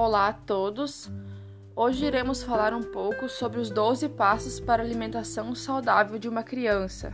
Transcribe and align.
Olá 0.00 0.28
a 0.28 0.32
todos! 0.32 1.10
Hoje 1.74 2.06
iremos 2.06 2.40
falar 2.40 2.72
um 2.72 2.84
pouco 2.84 3.28
sobre 3.28 3.58
os 3.58 3.68
12 3.68 4.08
passos 4.10 4.60
para 4.60 4.80
a 4.80 4.86
alimentação 4.86 5.52
saudável 5.56 6.20
de 6.20 6.28
uma 6.28 6.44
criança. 6.44 7.12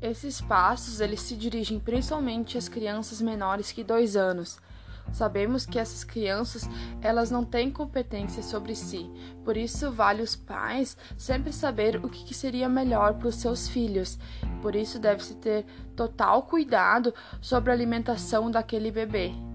Esses 0.00 0.40
passos 0.40 1.00
eles 1.00 1.20
se 1.20 1.36
dirigem 1.36 1.80
principalmente 1.80 2.56
às 2.56 2.68
crianças 2.68 3.20
menores 3.20 3.72
que 3.72 3.82
2 3.82 4.14
anos, 4.14 4.60
Sabemos 5.12 5.66
que 5.66 5.78
essas 5.78 6.02
crianças, 6.02 6.68
elas 7.00 7.30
não 7.30 7.44
têm 7.44 7.70
competência 7.70 8.42
sobre 8.42 8.74
si. 8.74 9.10
Por 9.44 9.56
isso 9.56 9.92
vale 9.92 10.22
os 10.22 10.34
pais 10.34 10.96
sempre 11.16 11.52
saber 11.52 11.96
o 12.04 12.08
que, 12.08 12.32
seria 12.32 12.68
melhor 12.68 13.14
para 13.14 13.28
os 13.28 13.36
seus 13.36 13.68
filhos. 13.68 14.18
Por 14.60 14.74
isso 14.74 14.98
deve-se 14.98 15.34
ter 15.34 15.66
total 15.94 16.42
cuidado 16.44 17.14
sobre 17.40 17.70
a 17.70 17.74
alimentação 17.74 18.50
daquele 18.50 18.90
bebê. 18.90 19.51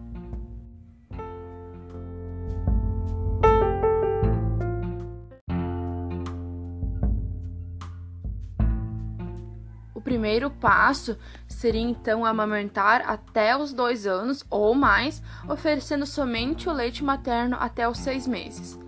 Primeiro 10.07 10.49
passo 10.49 11.17
seria 11.49 11.81
então 11.81 12.23
amamentar 12.23 13.03
até 13.05 13.57
os 13.57 13.73
dois 13.73 14.07
anos 14.07 14.41
ou 14.49 14.73
mais, 14.73 15.21
oferecendo 15.49 16.05
somente 16.05 16.69
o 16.69 16.71
leite 16.71 17.03
materno 17.03 17.57
até 17.59 17.89
os 17.89 17.97
seis 17.97 18.25
meses. 18.25 18.79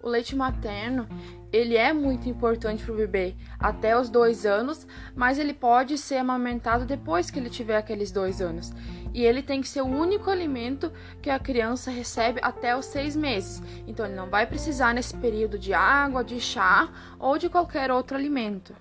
O 0.00 0.08
leite 0.08 0.36
materno 0.36 1.08
ele 1.52 1.76
é 1.76 1.92
muito 1.92 2.28
importante 2.28 2.84
para 2.84 2.94
o 2.94 2.96
bebê 2.96 3.34
até 3.58 3.98
os 3.98 4.08
dois 4.08 4.46
anos, 4.46 4.86
mas 5.16 5.36
ele 5.36 5.52
pode 5.52 5.98
ser 5.98 6.18
amamentado 6.18 6.84
depois 6.84 7.28
que 7.28 7.40
ele 7.40 7.50
tiver 7.50 7.76
aqueles 7.76 8.12
dois 8.12 8.40
anos. 8.40 8.72
E 9.12 9.24
ele 9.24 9.42
tem 9.42 9.60
que 9.60 9.68
ser 9.68 9.80
o 9.80 9.86
único 9.86 10.30
alimento 10.30 10.92
que 11.20 11.28
a 11.28 11.40
criança 11.40 11.90
recebe 11.90 12.38
até 12.40 12.76
os 12.76 12.86
seis 12.86 13.16
meses. 13.16 13.60
Então 13.84 14.06
ele 14.06 14.14
não 14.14 14.30
vai 14.30 14.46
precisar 14.46 14.94
nesse 14.94 15.16
período 15.16 15.58
de 15.58 15.74
água, 15.74 16.22
de 16.22 16.40
chá 16.40 16.88
ou 17.18 17.36
de 17.36 17.48
qualquer 17.48 17.90
outro 17.90 18.16
alimento. 18.16 18.72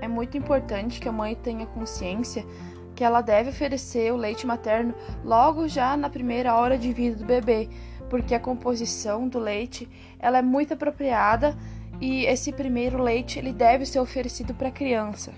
É 0.00 0.08
muito 0.08 0.36
importante 0.36 1.00
que 1.00 1.08
a 1.08 1.12
mãe 1.12 1.34
tenha 1.34 1.66
consciência 1.66 2.44
que 2.94 3.04
ela 3.04 3.20
deve 3.20 3.50
oferecer 3.50 4.12
o 4.12 4.16
leite 4.16 4.46
materno 4.46 4.94
logo 5.22 5.68
já 5.68 5.96
na 5.96 6.08
primeira 6.08 6.54
hora 6.56 6.78
de 6.78 6.92
vida 6.92 7.16
do 7.16 7.26
bebê, 7.26 7.68
porque 8.08 8.34
a 8.34 8.40
composição 8.40 9.28
do 9.28 9.38
leite 9.38 9.88
ela 10.18 10.38
é 10.38 10.42
muito 10.42 10.72
apropriada 10.74 11.54
e 12.00 12.24
esse 12.24 12.52
primeiro 12.52 13.02
leite 13.02 13.38
ele 13.38 13.52
deve 13.52 13.84
ser 13.84 14.00
oferecido 14.00 14.54
para 14.54 14.68
a 14.68 14.72
criança. 14.72 15.32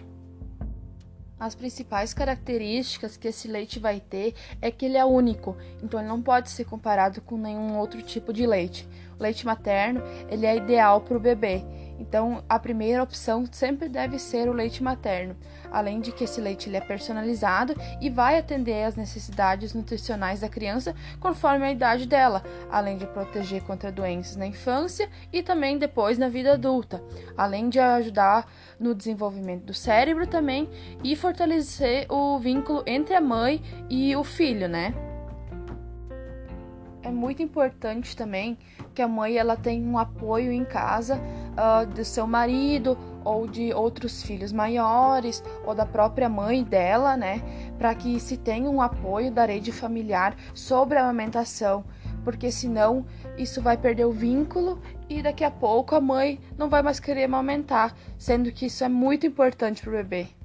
As 1.38 1.54
principais 1.54 2.12
características 2.12 3.16
que 3.16 3.28
esse 3.28 3.46
leite 3.46 3.78
vai 3.78 4.00
ter 4.00 4.34
é 4.60 4.72
que 4.72 4.84
ele 4.84 4.96
é 4.96 5.04
único, 5.04 5.56
então 5.82 6.00
ele 6.00 6.08
não 6.08 6.20
pode 6.20 6.50
ser 6.50 6.64
comparado 6.64 7.20
com 7.20 7.36
nenhum 7.36 7.76
outro 7.76 8.02
tipo 8.02 8.32
de 8.32 8.44
leite. 8.44 8.88
O 9.18 9.22
leite 9.22 9.46
materno 9.46 10.02
ele 10.28 10.46
é 10.46 10.56
ideal 10.56 11.00
para 11.00 11.16
o 11.16 11.20
bebê 11.20 11.64
então, 11.98 12.44
a 12.48 12.58
primeira 12.58 13.02
opção 13.02 13.44
sempre 13.50 13.88
deve 13.88 14.18
ser 14.18 14.48
o 14.48 14.52
leite 14.52 14.82
materno, 14.82 15.36
além 15.70 16.00
de 16.00 16.12
que 16.12 16.24
esse 16.24 16.40
leite 16.40 16.68
ele 16.68 16.76
é 16.76 16.80
personalizado 16.80 17.74
e 18.00 18.08
vai 18.08 18.38
atender 18.38 18.84
às 18.84 18.94
necessidades 18.94 19.74
nutricionais 19.74 20.40
da 20.40 20.48
criança 20.48 20.94
conforme 21.18 21.66
a 21.66 21.72
idade 21.72 22.06
dela, 22.06 22.42
além 22.70 22.96
de 22.96 23.06
proteger 23.06 23.62
contra 23.62 23.90
doenças 23.90 24.36
na 24.36 24.46
infância 24.46 25.10
e 25.32 25.42
também 25.42 25.76
depois 25.76 26.18
na 26.18 26.28
vida 26.28 26.52
adulta, 26.52 27.02
além 27.36 27.68
de 27.68 27.80
ajudar 27.80 28.50
no 28.78 28.94
desenvolvimento 28.94 29.64
do 29.64 29.74
cérebro 29.74 30.26
também 30.26 30.68
e 31.02 31.16
fortalecer 31.16 32.06
o 32.08 32.38
vínculo 32.38 32.84
entre 32.86 33.14
a 33.14 33.20
mãe 33.20 33.60
e 33.90 34.14
o 34.14 34.22
filho, 34.22 34.68
né? 34.68 34.94
É 37.02 37.10
muito 37.10 37.42
importante 37.42 38.14
também 38.14 38.58
que 38.94 39.00
a 39.00 39.08
mãe 39.08 39.36
ela 39.36 39.56
tenha 39.56 39.82
um 39.82 39.96
apoio 39.96 40.52
em 40.52 40.64
casa 40.64 41.18
uh, 41.58 41.84
do 41.86 42.04
seu 42.04 42.26
marido 42.26 42.96
ou 43.24 43.46
de 43.46 43.72
outros 43.74 44.22
filhos 44.22 44.52
maiores 44.52 45.42
ou 45.66 45.74
da 45.74 45.84
própria 45.84 46.28
mãe 46.28 46.62
dela, 46.62 47.16
né, 47.16 47.42
para 47.76 47.94
que 47.94 48.18
se 48.20 48.36
tenha 48.36 48.70
um 48.70 48.80
apoio 48.80 49.30
da 49.30 49.44
rede 49.44 49.72
familiar 49.72 50.36
sobre 50.54 50.96
a 50.96 51.02
amamentação, 51.02 51.84
porque 52.24 52.50
senão 52.50 53.04
isso 53.36 53.60
vai 53.60 53.76
perder 53.76 54.06
o 54.06 54.12
vínculo 54.12 54.80
e 55.08 55.22
daqui 55.22 55.44
a 55.44 55.50
pouco 55.50 55.94
a 55.94 56.00
mãe 56.00 56.40
não 56.56 56.68
vai 56.68 56.82
mais 56.82 57.00
querer 57.00 57.24
amamentar, 57.24 57.94
sendo 58.16 58.52
que 58.52 58.66
isso 58.66 58.84
é 58.84 58.88
muito 58.88 59.26
importante 59.26 59.82
para 59.82 59.90
o 59.90 59.96
bebê. 59.96 60.37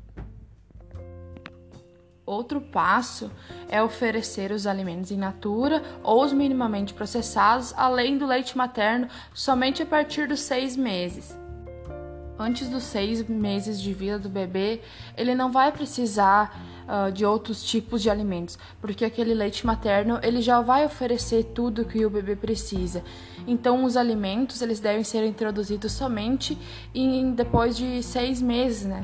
Outro 2.25 2.61
passo 2.61 3.29
é 3.67 3.83
oferecer 3.83 4.51
os 4.51 4.65
alimentos 4.65 5.11
in 5.11 5.17
natura 5.17 5.83
ou 6.01 6.23
os 6.23 6.31
minimamente 6.31 6.93
processados, 6.93 7.73
além 7.75 8.17
do 8.17 8.25
leite 8.25 8.57
materno, 8.57 9.09
somente 9.33 9.83
a 9.83 9.85
partir 9.85 10.27
dos 10.27 10.39
seis 10.39 10.77
meses. 10.77 11.37
Antes 12.39 12.69
dos 12.69 12.83
seis 12.83 13.27
meses 13.27 13.79
de 13.79 13.93
vida 13.93 14.17
do 14.17 14.29
bebê, 14.29 14.81
ele 15.17 15.35
não 15.35 15.51
vai 15.51 15.71
precisar 15.71 16.57
uh, 16.87 17.11
de 17.11 17.25
outros 17.25 17.61
tipos 17.63 18.01
de 18.01 18.09
alimentos, 18.09 18.57
porque 18.79 19.03
aquele 19.03 19.33
leite 19.33 19.65
materno 19.65 20.17
ele 20.23 20.41
já 20.41 20.61
vai 20.61 20.85
oferecer 20.85 21.51
tudo 21.53 21.85
que 21.85 22.05
o 22.05 22.09
bebê 22.09 22.37
precisa. 22.37 23.03
Então, 23.45 23.83
os 23.83 23.97
alimentos 23.97 24.61
eles 24.61 24.79
devem 24.79 25.03
ser 25.03 25.25
introduzidos 25.25 25.91
somente 25.91 26.57
em, 26.95 27.33
depois 27.33 27.75
de 27.75 28.01
seis 28.01 28.41
meses, 28.41 28.85
né? 28.85 29.03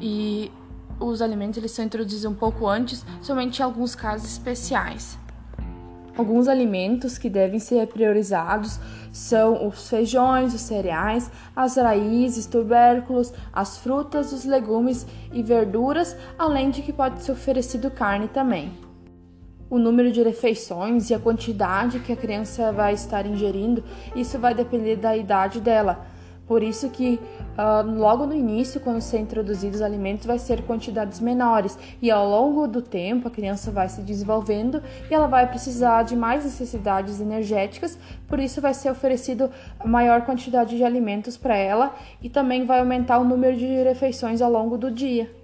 E 0.00 0.52
os 1.00 1.22
alimentos 1.22 1.58
eles 1.58 1.72
são 1.72 1.84
introduzidos 1.84 2.24
um 2.24 2.34
pouco 2.34 2.66
antes, 2.66 3.04
somente 3.20 3.60
em 3.60 3.62
alguns 3.62 3.94
casos 3.94 4.30
especiais. 4.30 5.18
Alguns 6.16 6.48
alimentos 6.48 7.16
que 7.16 7.30
devem 7.30 7.60
ser 7.60 7.86
priorizados 7.86 8.80
são 9.12 9.68
os 9.68 9.88
feijões, 9.88 10.52
os 10.52 10.62
cereais, 10.62 11.30
as 11.54 11.76
raízes, 11.76 12.44
tubérculos, 12.44 13.32
as 13.52 13.78
frutas, 13.78 14.32
os 14.32 14.44
legumes 14.44 15.06
e 15.32 15.44
verduras, 15.44 16.16
além 16.36 16.70
de 16.70 16.82
que 16.82 16.92
pode 16.92 17.22
ser 17.22 17.30
oferecido 17.30 17.88
carne 17.88 18.26
também. 18.26 18.72
O 19.70 19.78
número 19.78 20.10
de 20.10 20.20
refeições 20.22 21.08
e 21.08 21.14
a 21.14 21.20
quantidade 21.20 22.00
que 22.00 22.12
a 22.12 22.16
criança 22.16 22.72
vai 22.72 22.94
estar 22.94 23.24
ingerindo, 23.24 23.84
isso 24.16 24.40
vai 24.40 24.54
depender 24.54 24.96
da 24.96 25.16
idade 25.16 25.60
dela 25.60 26.04
por 26.48 26.62
isso 26.62 26.88
que 26.88 27.20
uh, 27.58 27.86
logo 27.86 28.26
no 28.26 28.34
início, 28.34 28.80
quando 28.80 29.02
ser 29.02 29.18
introduzidos 29.18 29.76
os 29.76 29.82
alimentos, 29.82 30.26
vai 30.26 30.38
ser 30.38 30.62
quantidades 30.62 31.20
menores. 31.20 31.78
E 32.00 32.10
ao 32.10 32.26
longo 32.26 32.66
do 32.66 32.80
tempo 32.80 33.28
a 33.28 33.30
criança 33.30 33.70
vai 33.70 33.88
se 33.88 34.00
desenvolvendo 34.00 34.82
e 35.10 35.14
ela 35.14 35.26
vai 35.26 35.46
precisar 35.46 36.02
de 36.04 36.16
mais 36.16 36.44
necessidades 36.44 37.20
energéticas, 37.20 37.98
por 38.26 38.40
isso 38.40 38.60
vai 38.62 38.72
ser 38.72 38.90
oferecido 38.90 39.50
maior 39.84 40.22
quantidade 40.22 40.76
de 40.76 40.82
alimentos 40.82 41.36
para 41.36 41.56
ela 41.56 41.94
e 42.22 42.30
também 42.30 42.64
vai 42.64 42.80
aumentar 42.80 43.18
o 43.18 43.24
número 43.24 43.56
de 43.56 43.66
refeições 43.82 44.40
ao 44.40 44.50
longo 44.50 44.78
do 44.78 44.90
dia 44.90 45.37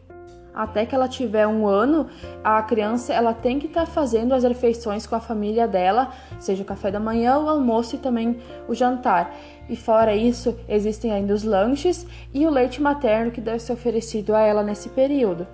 até 0.55 0.87
que 0.87 0.95
ela 0.95 1.09
tiver 1.09 1.47
um 1.47 1.67
ano, 1.67 2.07
a 2.43 2.63
criança 2.63 3.13
ela 3.13 3.35
tem 3.35 3.59
que 3.59 3.67
estar 3.67 3.87
tá 3.87 3.91
fazendo 3.91 4.33
as 4.33 4.45
refeições 4.45 5.07
com 5.07 5.17
a 5.17 5.21
família 5.21 5.67
dela, 5.67 6.13
seja 6.39 6.63
o 6.63 6.67
café 6.67 6.91
da 6.91 7.01
manhã, 7.01 7.39
o 7.39 7.49
almoço 7.49 7.97
e 7.97 7.99
também 7.99 8.39
o 8.69 8.75
jantar. 8.75 9.35
E 9.69 9.75
fora 9.75 10.15
isso, 10.15 10.57
existem 10.69 11.11
ainda 11.11 11.35
os 11.35 11.43
lanches 11.43 12.07
e 12.33 12.47
o 12.47 12.51
leite 12.51 12.81
materno 12.81 13.31
que 13.31 13.41
deve 13.41 13.59
ser 13.59 13.73
oferecido 13.73 14.35
a 14.35 14.41
ela 14.41 14.63
nesse 14.63 14.91
período. 14.91 15.47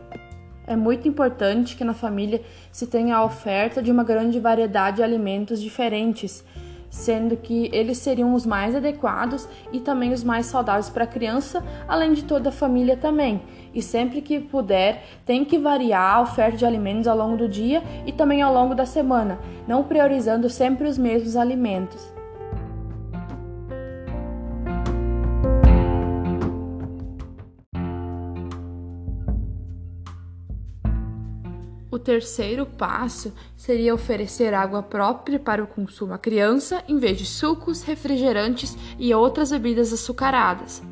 É 0.67 0.77
muito 0.77 1.09
importante 1.09 1.77
que 1.77 1.83
na 1.83 1.95
família 1.95 2.43
se 2.71 2.87
tenha 2.87 3.17
a 3.17 3.25
oferta 3.25 3.83
de 3.83 3.91
uma 3.91 4.05
grande 4.05 4.39
variedade 4.39 4.99
de 4.99 5.03
alimentos 5.03 5.61
diferentes 5.61 6.45
sendo 6.91 7.37
que 7.37 7.71
eles 7.73 7.99
seriam 7.99 8.35
os 8.35 8.45
mais 8.45 8.75
adequados 8.75 9.49
e 9.73 9.81
também 9.81 10.13
os 10.13 10.25
mais 10.25 10.47
saudáveis 10.47 10.91
para 10.91 11.05
a 11.05 11.07
criança, 11.07 11.65
além 11.89 12.13
de 12.13 12.25
toda 12.25 12.49
a 12.49 12.53
família 12.53 12.97
também. 12.97 13.41
E 13.73 13.81
sempre 13.81 14.21
que 14.21 14.41
puder, 14.41 15.05
tem 15.25 15.45
que 15.45 15.57
variar 15.57 16.17
a 16.17 16.21
oferta 16.21 16.57
de 16.59 16.67
alimentos 16.67 17.07
ao 17.07 17.17
longo 17.17 17.37
do 17.37 17.49
dia 17.49 17.83
e 18.05 18.13
também 18.13 18.43
ao 18.43 18.53
longo 18.53 18.75
da 18.75 18.85
semana, 18.85 19.39
não 19.67 19.85
priorizando 19.85 20.51
sempre 20.51 20.89
os 20.89 20.99
mesmos 20.99 21.37
alimentos. 21.37 22.20
Terceiro 32.01 32.67
passo 32.67 33.33
seria 33.57 33.95
oferecer 33.95 34.53
água 34.53 34.83
própria 34.83 35.39
para 35.39 35.63
o 35.63 35.67
consumo 35.67 36.13
à 36.13 36.19
criança, 36.19 36.83
em 36.89 36.99
vez 36.99 37.17
de 37.19 37.27
sucos, 37.27 37.83
refrigerantes 37.83 38.77
e 38.99 39.15
outras 39.15 39.53
bebidas 39.53 39.93
açucaradas. 39.93 40.83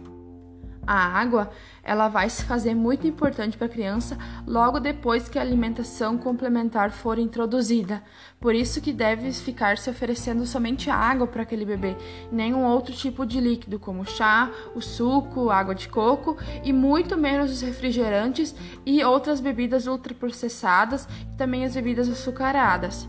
A 0.91 1.21
água, 1.21 1.51
ela 1.83 2.09
vai 2.09 2.31
se 2.31 2.45
fazer 2.45 2.75
muito 2.75 3.07
importante 3.07 3.59
para 3.59 3.67
a 3.67 3.71
criança 3.71 4.17
logo 4.47 4.81
depois 4.81 5.29
que 5.29 5.39
a 5.39 5.43
alimentação 5.43 6.17
complementar 6.17 6.91
for 6.91 7.19
introduzida. 7.19 8.03
Por 8.41 8.55
isso 8.55 8.81
que 8.81 8.91
deve 8.91 9.31
ficar 9.35 9.77
se 9.77 9.91
oferecendo 9.91 10.47
somente 10.47 10.89
água 10.89 11.27
para 11.27 11.43
aquele 11.43 11.67
bebê, 11.67 11.95
nenhum 12.33 12.65
outro 12.65 12.95
tipo 12.95 13.27
de 13.27 13.39
líquido 13.39 13.79
como 13.79 14.07
chá, 14.07 14.51
o 14.75 14.81
suco, 14.81 15.51
água 15.51 15.75
de 15.75 15.91
coco 15.91 16.39
e 16.65 16.73
muito 16.73 17.19
menos 17.19 17.51
os 17.51 17.61
refrigerantes 17.61 18.55
e 18.87 19.05
outras 19.05 19.41
bebidas 19.41 19.87
ultraprocessadas 19.87 21.07
e 21.21 21.37
também 21.37 21.67
as 21.67 21.75
bebidas 21.75 22.09
açucaradas. 22.09 23.07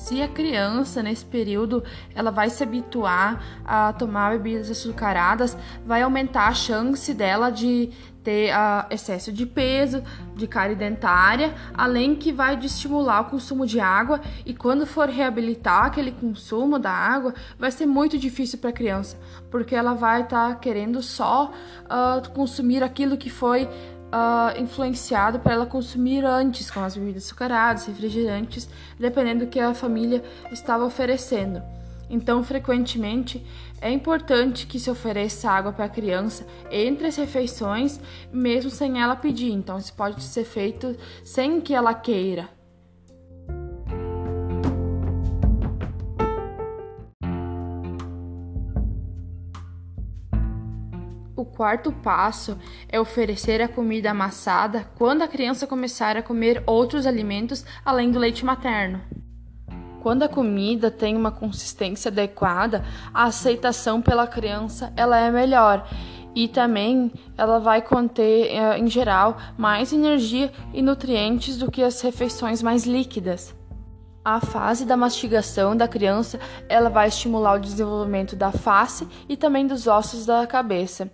Se 0.00 0.22
a 0.22 0.26
criança 0.26 1.02
nesse 1.02 1.26
período 1.26 1.84
ela 2.14 2.30
vai 2.30 2.48
se 2.48 2.62
habituar 2.62 3.60
a 3.64 3.92
tomar 3.92 4.32
bebidas 4.32 4.70
açucaradas, 4.70 5.56
vai 5.84 6.00
aumentar 6.00 6.48
a 6.48 6.54
chance 6.54 7.12
dela 7.12 7.50
de 7.50 7.90
ter 8.24 8.50
uh, 8.50 8.86
excesso 8.90 9.30
de 9.30 9.44
peso, 9.44 10.02
de 10.34 10.46
cárie 10.46 10.74
dentária, 10.74 11.54
além 11.74 12.16
que 12.16 12.32
vai 12.32 12.58
estimular 12.58 13.20
o 13.20 13.24
consumo 13.26 13.66
de 13.66 13.78
água 13.78 14.22
e 14.44 14.54
quando 14.54 14.86
for 14.86 15.06
reabilitar 15.06 15.84
aquele 15.84 16.12
consumo 16.12 16.78
da 16.78 16.90
água, 16.90 17.34
vai 17.58 17.70
ser 17.70 17.84
muito 17.84 18.18
difícil 18.18 18.58
para 18.58 18.70
a 18.70 18.72
criança, 18.72 19.18
porque 19.50 19.74
ela 19.74 19.92
vai 19.92 20.22
estar 20.22 20.48
tá 20.48 20.54
querendo 20.54 21.02
só 21.02 21.52
uh, 21.84 22.30
consumir 22.30 22.82
aquilo 22.82 23.18
que 23.18 23.28
foi 23.28 23.68
uh, 24.12 24.60
influenciado 24.60 25.38
para 25.40 25.54
ela 25.54 25.66
consumir 25.66 26.24
antes, 26.24 26.70
com 26.70 26.80
as 26.80 26.96
bebidas 26.96 27.24
açucaradas, 27.24 27.86
refrigerantes, 27.86 28.68
dependendo 28.98 29.46
do 29.46 29.50
que 29.50 29.60
a 29.60 29.74
família 29.74 30.22
estava 30.52 30.84
oferecendo. 30.84 31.62
Então, 32.08 32.42
frequentemente, 32.42 33.44
é 33.80 33.90
importante 33.90 34.66
que 34.66 34.80
se 34.80 34.90
ofereça 34.90 35.48
água 35.48 35.72
para 35.72 35.84
a 35.84 35.88
criança 35.88 36.44
entre 36.70 37.06
as 37.06 37.16
refeições, 37.16 38.00
mesmo 38.32 38.70
sem 38.70 39.00
ela 39.00 39.14
pedir. 39.14 39.52
Então, 39.52 39.78
isso 39.78 39.94
pode 39.94 40.22
ser 40.22 40.44
feito 40.44 40.96
sem 41.24 41.60
que 41.60 41.72
ela 41.72 41.94
queira. 41.94 42.59
Quarto 51.60 51.92
passo 51.92 52.56
é 52.88 52.98
oferecer 52.98 53.60
a 53.60 53.68
comida 53.68 54.12
amassada 54.12 54.86
quando 54.96 55.20
a 55.20 55.28
criança 55.28 55.66
começar 55.66 56.16
a 56.16 56.22
comer 56.22 56.62
outros 56.64 57.04
alimentos 57.04 57.66
além 57.84 58.10
do 58.10 58.18
leite 58.18 58.46
materno. 58.46 58.98
Quando 60.02 60.22
a 60.22 60.28
comida 60.28 60.90
tem 60.90 61.14
uma 61.14 61.30
consistência 61.30 62.08
adequada, 62.08 62.82
a 63.12 63.24
aceitação 63.24 64.00
pela 64.00 64.26
criança 64.26 64.90
ela 64.96 65.18
é 65.18 65.30
melhor 65.30 65.86
e 66.34 66.48
também 66.48 67.12
ela 67.36 67.58
vai 67.58 67.82
conter, 67.82 68.46
eh, 68.54 68.78
em 68.78 68.86
geral, 68.86 69.36
mais 69.58 69.92
energia 69.92 70.50
e 70.72 70.80
nutrientes 70.80 71.58
do 71.58 71.70
que 71.70 71.82
as 71.82 72.00
refeições 72.00 72.62
mais 72.62 72.86
líquidas. 72.86 73.54
A 74.24 74.40
fase 74.40 74.86
da 74.86 74.96
mastigação 74.96 75.76
da 75.76 75.86
criança, 75.86 76.40
ela 76.70 76.88
vai 76.88 77.08
estimular 77.08 77.56
o 77.56 77.60
desenvolvimento 77.60 78.34
da 78.34 78.50
face 78.50 79.06
e 79.28 79.36
também 79.36 79.66
dos 79.66 79.86
ossos 79.86 80.24
da 80.24 80.46
cabeça. 80.46 81.10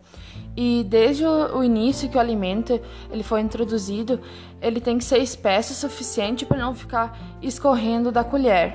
E 0.56 0.82
desde 0.84 1.24
o 1.26 1.62
início 1.62 2.08
que 2.08 2.16
o 2.16 2.20
alimento 2.20 2.80
ele 3.10 3.22
foi 3.22 3.42
introduzido, 3.42 4.20
ele 4.60 4.80
tem 4.80 4.96
que 4.96 5.04
ser 5.04 5.18
espesso 5.18 5.72
o 5.72 5.76
suficiente 5.76 6.46
para 6.46 6.56
não 6.56 6.74
ficar 6.74 7.18
escorrendo 7.42 8.10
da 8.10 8.24
colher. 8.24 8.74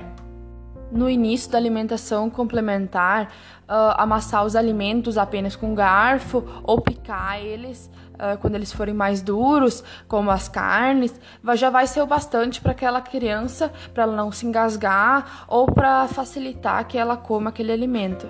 No 0.91 1.09
início 1.09 1.49
da 1.49 1.57
alimentação 1.57 2.29
complementar, 2.29 3.31
uh, 3.63 3.95
amassar 3.97 4.45
os 4.45 4.55
alimentos 4.55 5.17
apenas 5.17 5.55
com 5.55 5.73
garfo 5.73 6.43
ou 6.63 6.81
picar 6.81 7.39
eles 7.39 7.89
uh, 8.15 8.37
quando 8.39 8.55
eles 8.55 8.71
forem 8.71 8.93
mais 8.93 9.21
duros, 9.21 9.83
como 10.07 10.29
as 10.29 10.47
carnes, 10.47 11.19
já 11.55 11.69
vai 11.69 11.87
ser 11.87 12.01
o 12.01 12.05
bastante 12.05 12.61
para 12.61 12.73
aquela 12.73 13.01
criança, 13.01 13.71
para 13.93 14.03
ela 14.03 14.15
não 14.15 14.31
se 14.31 14.45
engasgar 14.45 15.45
ou 15.47 15.65
para 15.65 16.07
facilitar 16.07 16.85
que 16.85 16.97
ela 16.97 17.17
coma 17.17 17.49
aquele 17.49 17.71
alimento. 17.71 18.27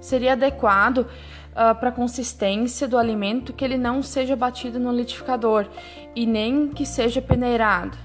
Seria 0.00 0.32
adequado 0.32 1.06
uh, 1.54 1.74
para 1.74 1.88
a 1.88 1.92
consistência 1.92 2.86
do 2.86 2.98
alimento 2.98 3.52
que 3.52 3.64
ele 3.64 3.78
não 3.78 4.02
seja 4.02 4.36
batido 4.36 4.78
no 4.78 4.92
liquidificador 4.92 5.66
e 6.14 6.26
nem 6.26 6.68
que 6.68 6.84
seja 6.84 7.22
peneirado. 7.22 7.96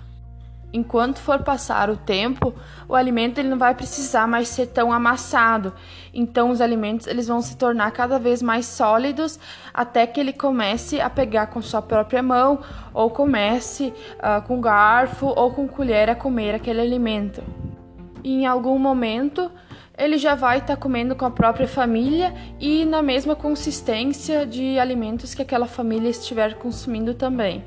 Enquanto 0.72 1.18
for 1.18 1.40
passar 1.40 1.90
o 1.90 1.98
tempo, 1.98 2.54
o 2.88 2.94
alimento 2.94 3.40
ele 3.40 3.50
não 3.50 3.57
vai 3.57 3.74
precisar 3.74 4.28
mais 4.28 4.48
ser 4.50 4.68
tão 4.68 4.94
amassado. 4.94 5.74
Então 6.13 6.51
os 6.51 6.62
alimentos 6.62 7.07
eles 7.07 7.28
vão 7.28 7.42
se 7.42 7.57
tornar 7.57 7.90
cada 7.92 8.19
vez 8.19 8.40
mais 8.40 8.68
sólidos 8.68 9.40
até 9.74 10.06
que 10.06 10.19
ele 10.19 10.31
comece 10.31 11.02
a 11.02 11.10
pegar 11.10 11.48
com 11.48 11.60
sua 11.60 11.81
própria 11.81 12.22
mão 12.22 12.60
ou 12.94 13.10
comece 13.10 13.92
uh, 14.18 14.45
com 14.48 14.62
garfo 14.62 15.25
ou 15.25 15.52
com 15.52 15.68
colher 15.68 16.07
a 16.07 16.16
comer 16.16 16.54
aquele 16.54 16.81
alimento. 16.81 17.44
E 18.24 18.44
em 18.44 18.45
algum 18.45 18.78
momento 18.78 19.52
ele 20.00 20.18
já 20.18 20.34
vai 20.34 20.60
estar 20.60 20.78
tá 20.78 20.81
comendo 20.81 21.13
com 21.13 21.25
a 21.25 21.31
própria 21.31 21.68
família 21.68 22.34
e 22.57 22.86
na 22.86 23.01
mesma 23.01 23.36
consistência 23.36 24.46
de 24.46 24.80
alimentos 24.80 25.36
que 25.36 25.42
aquela 25.42 25.68
família 25.68 26.10
estiver 26.10 26.56
consumindo 26.56 27.13
também. 27.13 27.63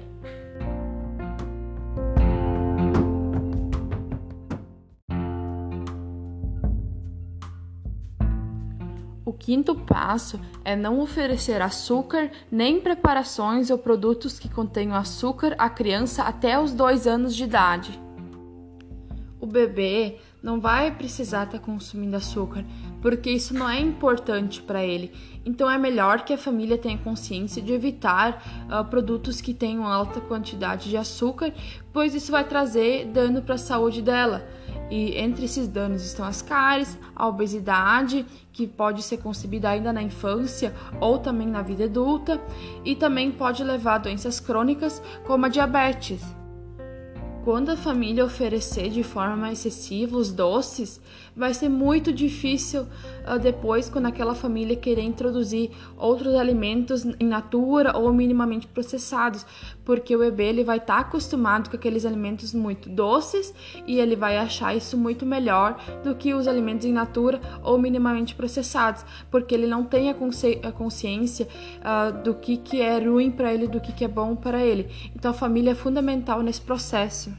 O 9.27 9.33
quinto 9.35 9.75
passo 9.75 10.41
é 10.65 10.75
não 10.75 11.01
oferecer 11.01 11.61
açúcar 11.61 12.31
nem 12.51 12.81
preparações 12.81 13.71
ou 13.71 13.77
produtos 13.77 14.39
que 14.39 14.49
contenham 14.49 14.97
açúcar 14.97 15.55
à 15.59 15.69
criança 15.69 16.23
até 16.23 16.59
os 16.59 16.73
dois 16.73 17.07
anos 17.07 17.37
de 17.37 17.45
idade. 17.45 18.01
O 19.39 19.47
bebê 19.47 20.19
não 20.43 20.61
vai 20.61 20.91
precisar 20.91 21.45
estar 21.45 21.59
consumindo 21.61 22.17
açúcar, 22.17 22.65
porque 23.01 23.31
isso 23.31 23.55
não 23.55 23.69
é 23.69 23.79
importante 23.79 24.61
para 24.61 24.85
ele. 24.85 25.13
Então 25.47 25.71
é 25.71 25.79
melhor 25.79 26.25
que 26.25 26.33
a 26.33 26.39
família 26.39 26.77
tenha 26.77 26.99
consciência 26.99 27.63
de 27.63 27.73
evitar 27.73 28.67
uh, 28.69 28.85
produtos 28.85 29.41
que 29.41 29.55
tenham 29.55 29.87
alta 29.87 30.21
quantidade 30.21 30.91
de 30.91 30.97
açúcar, 30.97 31.53
pois 31.93 32.15
isso 32.15 32.33
vai 32.33 32.45
trazer 32.45 33.07
dano 33.07 33.43
para 33.43 33.55
a 33.55 33.59
saúde 33.59 34.03
dela. 34.03 34.47
E 34.91 35.17
entre 35.17 35.47
esses 35.47 35.69
danos 35.69 36.05
estão 36.05 36.27
as 36.27 36.43
cáries, 36.43 36.99
a 37.17 37.27
obesidade, 37.27 38.27
que 38.53 38.67
pode 38.67 39.03
ser 39.03 39.19
concebida 39.19 39.71
ainda 39.71 39.93
na 39.93 40.03
infância 40.03 40.75
ou 41.01 41.19
também 41.19 41.47
na 41.47 41.63
vida 41.63 41.85
adulta, 41.85 42.41
e 42.85 42.95
também 42.95 43.31
pode 43.31 43.65
levar 43.65 43.95
a 43.95 43.99
doenças 43.99 44.39
crônicas 44.39 45.03
como 45.25 45.47
a 45.47 45.49
diabetes. 45.49 46.42
Quando 47.45 47.71
a 47.71 47.77
família 47.77 48.25
oferecer 48.25 48.89
de 48.89 49.03
forma 49.03 49.51
excessiva 49.51 50.17
os 50.17 50.31
doces, 50.31 51.01
vai 51.35 51.53
ser 51.53 51.69
muito 51.69 52.13
difícil 52.13 52.83
uh, 52.83 53.37
depois, 53.37 53.89
quando 53.89 54.07
aquela 54.07 54.33
família 54.33 54.77
querer 54.77 55.03
introduzir 55.03 55.73
outros 55.97 56.37
alimentos 56.37 57.05
in 57.05 57.27
natura 57.27 57.99
ou 57.99 58.13
minimamente 58.13 58.69
processados, 58.69 59.45
porque 59.85 60.15
o 60.15 60.21
bebê 60.21 60.51
ele 60.51 60.63
vai 60.63 60.77
estar 60.77 60.95
tá 60.95 61.01
acostumado 61.01 61.69
com 61.69 61.75
aqueles 61.75 62.07
alimentos 62.07 62.55
muito 62.55 62.89
doces 62.89 63.53
e 63.89 63.99
ele 63.99 64.15
vai 64.15 64.39
achar 64.39 64.77
isso 64.77 64.97
muito 64.97 65.27
melhor 65.27 65.77
do 66.05 66.15
que 66.15 66.33
os 66.35 66.47
alimentos 66.47 66.87
in 66.87 66.93
natura 66.93 67.41
ou 67.65 67.77
minimamente 67.77 68.37
processados, 68.37 69.05
porque 69.33 69.53
ele 69.53 69.67
não 69.67 69.83
tem 69.83 70.11
a, 70.11 70.15
consci 70.15 70.61
a 70.63 70.71
consciência 70.71 71.49
uh, 71.81 72.23
do 72.23 72.35
que, 72.35 72.57
que 72.57 72.81
é 72.81 73.01
ruim 73.01 73.33
para 73.33 73.53
ele, 73.53 73.67
do 73.67 73.81
que, 73.81 73.93
que 73.93 74.05
é 74.05 74.09
bom 74.09 74.37
para 74.37 74.63
ele. 74.63 74.89
Então 75.17 75.33
a 75.33 75.35
família 75.35 75.73
é 75.73 75.75
fundamental 75.75 76.41
nesse 76.41 76.61
processo. 76.61 77.32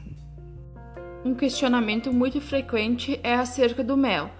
Um 1.24 1.34
questionamento 1.34 2.12
muito 2.12 2.38
frequente 2.38 3.18
é 3.22 3.34
acerca 3.34 3.82
do 3.82 3.96
mel. 3.96 4.30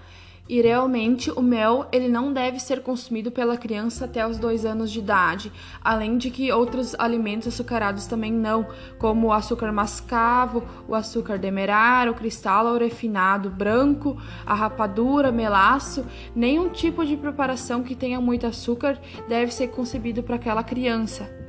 E 0.47 0.61
realmente 0.61 1.31
o 1.31 1.41
mel 1.41 1.89
ele 1.91 2.07
não 2.07 2.31
deve 2.31 2.61
ser 2.61 2.83
consumido 2.83 3.31
pela 3.31 3.57
criança 3.57 4.05
até 4.05 4.27
os 4.27 4.37
dois 4.37 4.67
anos 4.67 4.93
de 4.93 4.99
idade, 4.99 5.51
além 5.83 6.19
de 6.19 6.31
que 6.31 6.53
outros 6.53 6.95
alimentos 6.99 7.49
açucarados 7.49 8.07
também 8.07 8.31
não, 8.31 8.67
como 8.99 9.29
o 9.29 9.33
açúcar 9.33 9.73
mascavo, 9.73 10.63
o 10.87 10.95
açúcar 10.95 11.39
demerara, 11.39 12.11
o 12.11 12.15
cristal 12.15 12.67
ou 12.67 12.77
refinado 12.77 13.49
branco, 13.49 14.21
a 14.45 14.53
rapadura, 14.53 15.33
melaço, 15.33 16.05
nenhum 16.37 16.69
tipo 16.69 17.03
de 17.07 17.17
preparação 17.17 17.83
que 17.83 17.95
tenha 17.95 18.21
muito 18.21 18.47
açúcar 18.47 19.01
deve 19.27 19.55
ser 19.55 19.69
concebido 19.69 20.23
para 20.23 20.37
aquela 20.37 20.63
criança. 20.63 21.44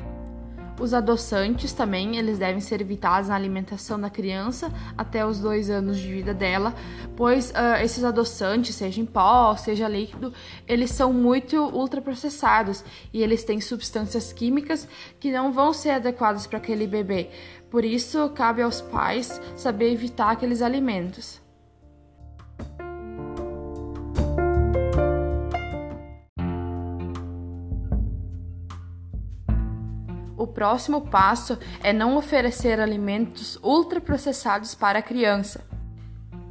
Os 0.78 0.94
adoçantes 0.94 1.72
também, 1.72 2.18
eles 2.18 2.38
devem 2.38 2.60
ser 2.60 2.82
evitados 2.82 3.30
na 3.30 3.36
alimentação 3.36 4.00
da 4.00 4.10
criança 4.10 4.72
até 4.98 5.26
os 5.26 5.40
dois 5.40 5.70
anos 5.70 5.98
de 5.98 6.12
vida 6.12 6.34
dela, 6.34 6.74
pois 7.16 7.52
uh, 7.52 7.82
esses 7.82 8.04
adoçantes, 8.04 8.76
seja 8.76 9.00
em 9.00 9.06
pó, 9.06 9.56
seja 9.56 9.88
líquido, 9.88 10.34
eles 10.68 10.92
são 10.92 11.14
muito 11.14 11.56
ultraprocessados 11.56 12.84
e 13.14 13.24
eles 13.24 13.46
têm 13.46 13.62
substâncias 13.62 14.34
químicas 14.34 14.86
que 15.18 15.32
não 15.32 15.54
vão 15.54 15.72
ser 15.72 15.92
adequadas 15.92 16.46
para 16.46 16.58
aquele 16.58 16.86
bebê. 16.86 17.30
Por 17.70 17.86
isso, 17.86 18.30
cabe 18.36 18.62
aos 18.62 18.82
pais 18.82 19.42
saber 19.56 19.94
evitar 19.94 20.32
aqueles 20.32 20.62
alimentos. 20.62 21.45
Próximo 30.56 31.02
passo 31.02 31.60
é 31.84 31.92
não 31.92 32.16
oferecer 32.16 32.80
alimentos 32.80 33.60
ultraprocessados 33.62 34.74
para 34.74 35.00
a 35.00 35.02
criança. 35.02 35.64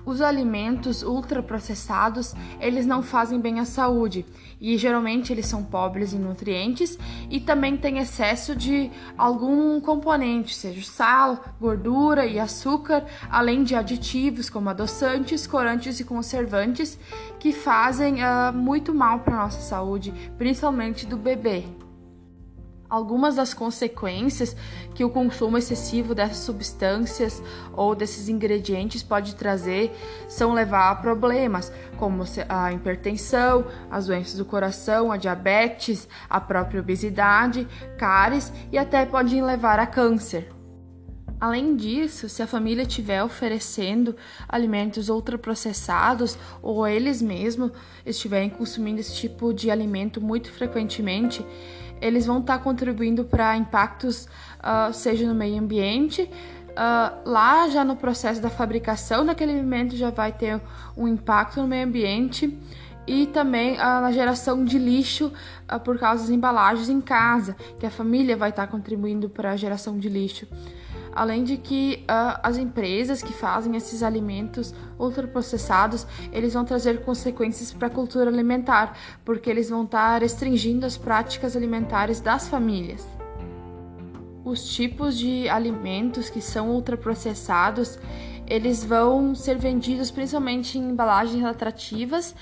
Os 0.07 0.21
alimentos 0.21 1.03
ultraprocessados, 1.03 2.35
eles 2.61 2.85
não 2.85 3.03
fazem 3.03 3.41
bem 3.41 3.59
à 3.59 3.65
saúde 3.65 4.27
e 4.61 4.77
geralmente 4.77 5.33
eles 5.33 5.47
são 5.47 5.65
pobres 5.65 6.13
em 6.13 6.19
nutrientes 6.19 6.99
e 7.31 7.41
também 7.41 7.75
têm 7.75 7.99
excesso 7.99 8.55
de 8.55 8.91
algum 9.17 9.81
componente, 9.81 10.55
seja 10.55 10.85
sal, 10.85 11.43
gordura 11.59 12.27
e 12.27 12.39
açúcar, 12.39 13.07
além 13.31 13.65
de 13.65 13.75
aditivos 13.75 14.51
como 14.51 14.69
adoçantes, 14.69 15.47
corantes 15.47 15.99
e 15.99 16.05
conservantes 16.05 16.99
que 17.41 17.51
fazem 17.51 18.17
uh, 18.17 18.53
muito 18.53 18.95
mal 18.95 19.21
para 19.21 19.35
a 19.35 19.45
nossa 19.45 19.61
saúde, 19.61 20.13
principalmente 20.37 21.07
do 21.07 21.17
bebê. 21.17 21.65
Algumas 22.89 23.37
das 23.37 23.55
consequências 23.55 24.55
que 24.95 25.05
o 25.05 25.11
consumo 25.11 25.57
excessivo 25.57 26.15
dessas 26.15 26.39
substâncias 26.39 27.43
ou 27.73 27.95
desses 27.95 28.29
ingredientes 28.29 29.03
pode 29.03 29.35
trazer 29.35 29.91
são 30.29 30.53
levar 30.53 30.91
a 30.91 30.95
problemas 30.95 31.73
como 31.97 32.25
a 32.49 32.73
hipertensão, 32.73 33.67
as 33.91 34.07
doenças 34.07 34.37
do 34.37 34.45
coração, 34.45 35.11
a 35.11 35.17
diabetes, 35.17 36.07
a 36.29 36.41
própria 36.41 36.81
obesidade, 36.81 37.67
cáries 37.99 38.53
e 38.71 38.77
até 38.77 39.07
podem 39.07 39.43
levar 39.43 39.79
a 39.79 39.87
câncer. 39.87 40.55
Além 41.41 41.77
disso, 41.77 42.29
se 42.29 42.43
a 42.43 42.47
família 42.47 42.83
estiver 42.83 43.23
oferecendo 43.23 44.17
alimentos 44.49 45.09
ultraprocessados 45.09 46.39
ou 46.63 46.87
eles 46.87 47.21
mesmos 47.21 47.73
estiverem 48.07 48.49
consumindo 48.49 49.01
esse 49.01 49.15
tipo 49.15 49.53
de 49.53 49.71
alimento 49.71 50.21
muito 50.21 50.51
frequentemente, 50.51 51.45
eles 52.01 52.27
vão 52.27 52.41
estar 52.41 52.59
tá 52.59 52.65
contribuindo 52.65 53.25
para 53.25 53.57
impactos, 53.57 54.27
uh, 54.61 54.93
seja 54.93 55.27
no 55.27 55.35
meio 55.35 55.59
ambiente, 55.59 56.23
uh, 56.71 57.29
lá 57.29 57.69
já 57.69 57.85
no 57.85 57.97
processo 57.97 58.41
da 58.41 58.51
fabricação 58.51 59.25
daquele 59.25 59.53
alimento 59.53 59.97
já 59.97 60.11
vai 60.11 60.33
ter 60.33 60.61
um 60.97 61.09
impacto 61.09 61.61
no 61.61 61.69
meio 61.69 61.87
ambiente 61.87 62.59
e 63.07 63.27
também 63.27 63.75
uh, 63.75 64.01
na 64.01 64.13
geração 64.13 64.65
de 64.65 64.79
lixo 64.79 65.33
uh, 65.73 65.79
por 65.81 65.99
causa 65.99 66.23
das 66.23 66.31
embalagens 66.31 66.89
em 66.89 67.01
casa, 67.01 67.57
que 67.79 67.87
a 67.87 67.91
família 67.91 68.37
vai 68.37 68.51
estar 68.51 68.67
tá 68.67 68.73
contribuindo 68.73 69.29
para 69.29 69.53
a 69.53 69.57
geração 69.57 69.99
de 69.99 70.09
lixo. 70.09 70.47
Além 71.15 71.45
de 71.45 71.57
que 71.57 72.03
uh, 72.03 72.41
as 72.43 72.57
empresas 72.57 73.23
que 73.23 73.33
fazem 73.33 73.77
esses 73.77 74.03
alimentos 74.03 74.75
ultraprocessados, 74.99 76.05
eles 76.33 76.55
vão 76.55 76.65
trazer 76.65 77.05
consequências 77.05 77.73
para 77.73 77.87
a 77.87 77.91
cultura 77.91 78.29
alimentar, 78.29 78.97
porque 79.25 79.49
eles 79.49 79.71
vão 79.71 79.85
estar 79.85 80.15
tá 80.15 80.19
restringindo 80.19 80.85
as 80.85 80.97
práticas 80.99 81.55
alimentares 81.57 82.21
das 82.21 82.49
famílias. 82.49 83.07
Os 84.45 84.75
tipos 84.75 85.17
de 85.17 85.49
alimentos 85.49 86.29
que 86.29 86.41
são 86.41 86.71
ultraprocessados, 86.71 87.97
eles 88.45 88.85
vão 88.85 89.37
ser 89.37 89.57
vendidos 89.57 90.11
principalmente 90.11 90.79
em 90.79 90.91
embalagens 90.91 91.45
atrativas, 91.45 92.35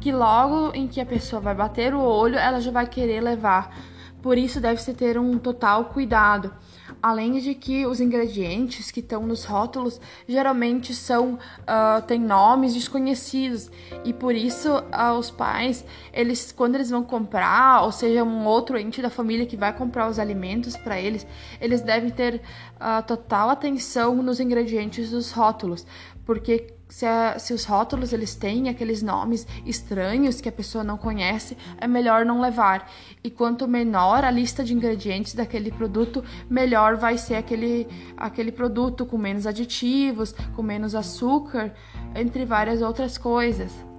que 0.00 0.12
logo 0.12 0.72
em 0.72 0.86
que 0.86 1.00
a 1.00 1.06
pessoa 1.06 1.42
vai 1.42 1.54
bater 1.54 1.94
o 1.94 2.00
olho, 2.00 2.36
ela 2.36 2.60
já 2.60 2.70
vai 2.70 2.86
querer 2.86 3.20
levar. 3.20 3.76
Por 4.22 4.38
isso 4.38 4.60
deve-se 4.60 4.94
ter 4.94 5.18
um 5.18 5.36
total 5.36 5.86
cuidado 5.86 6.54
além 7.02 7.38
de 7.40 7.54
que 7.54 7.86
os 7.86 8.00
ingredientes 8.00 8.90
que 8.90 9.00
estão 9.00 9.26
nos 9.26 9.44
rótulos 9.44 10.00
geralmente 10.28 10.94
são 10.94 11.34
uh, 11.34 12.02
têm 12.06 12.20
nomes 12.20 12.74
desconhecidos. 12.74 13.70
E 14.04 14.12
por 14.12 14.34
isso 14.34 14.70
uh, 14.70 15.18
os 15.18 15.30
pais 15.30 15.84
eles 16.12 16.52
quando 16.52 16.74
eles 16.74 16.90
vão 16.90 17.02
comprar 17.02 17.82
ou 17.82 17.92
seja 17.92 18.24
um 18.24 18.44
outro 18.44 18.78
ente 18.78 19.00
da 19.00 19.10
família 19.10 19.46
que 19.46 19.56
vai 19.56 19.72
comprar 19.72 20.08
os 20.08 20.18
alimentos 20.18 20.76
para 20.76 21.00
eles 21.00 21.26
eles 21.60 21.80
devem 21.80 22.10
ter 22.10 22.40
uh, 22.80 23.02
total 23.06 23.50
atenção 23.50 24.16
nos 24.22 24.40
ingredientes 24.40 25.10
dos 25.10 25.30
rótulos 25.30 25.86
porque 26.30 26.74
se, 26.88 27.04
a, 27.04 27.40
se, 27.40 27.52
os 27.52 27.64
rótulos 27.64 28.12
eles 28.12 28.36
têm 28.36 28.68
aqueles 28.68 29.02
nomes 29.02 29.44
estranhos 29.66 30.40
que 30.40 30.48
a 30.48 30.52
pessoa 30.52 30.84
não 30.84 30.96
conhece, 30.96 31.56
é 31.76 31.88
melhor 31.88 32.24
não 32.24 32.40
levar. 32.40 32.88
E 33.24 33.28
quanto 33.28 33.66
menor 33.66 34.24
a 34.24 34.30
lista 34.30 34.62
de 34.62 34.72
ingredientes 34.72 35.34
daquele 35.34 35.72
produto, 35.72 36.22
melhor 36.48 36.96
vai 36.96 37.18
ser 37.18 37.34
aquele, 37.34 37.88
aquele 38.16 38.52
produto 38.52 39.04
com 39.04 39.18
menos 39.18 39.44
aditivos, 39.44 40.32
com 40.54 40.62
menos 40.62 40.94
açúcar, 40.94 41.74
entre 42.14 42.44
várias 42.44 42.80
outras 42.80 43.18
coisas. 43.18 43.89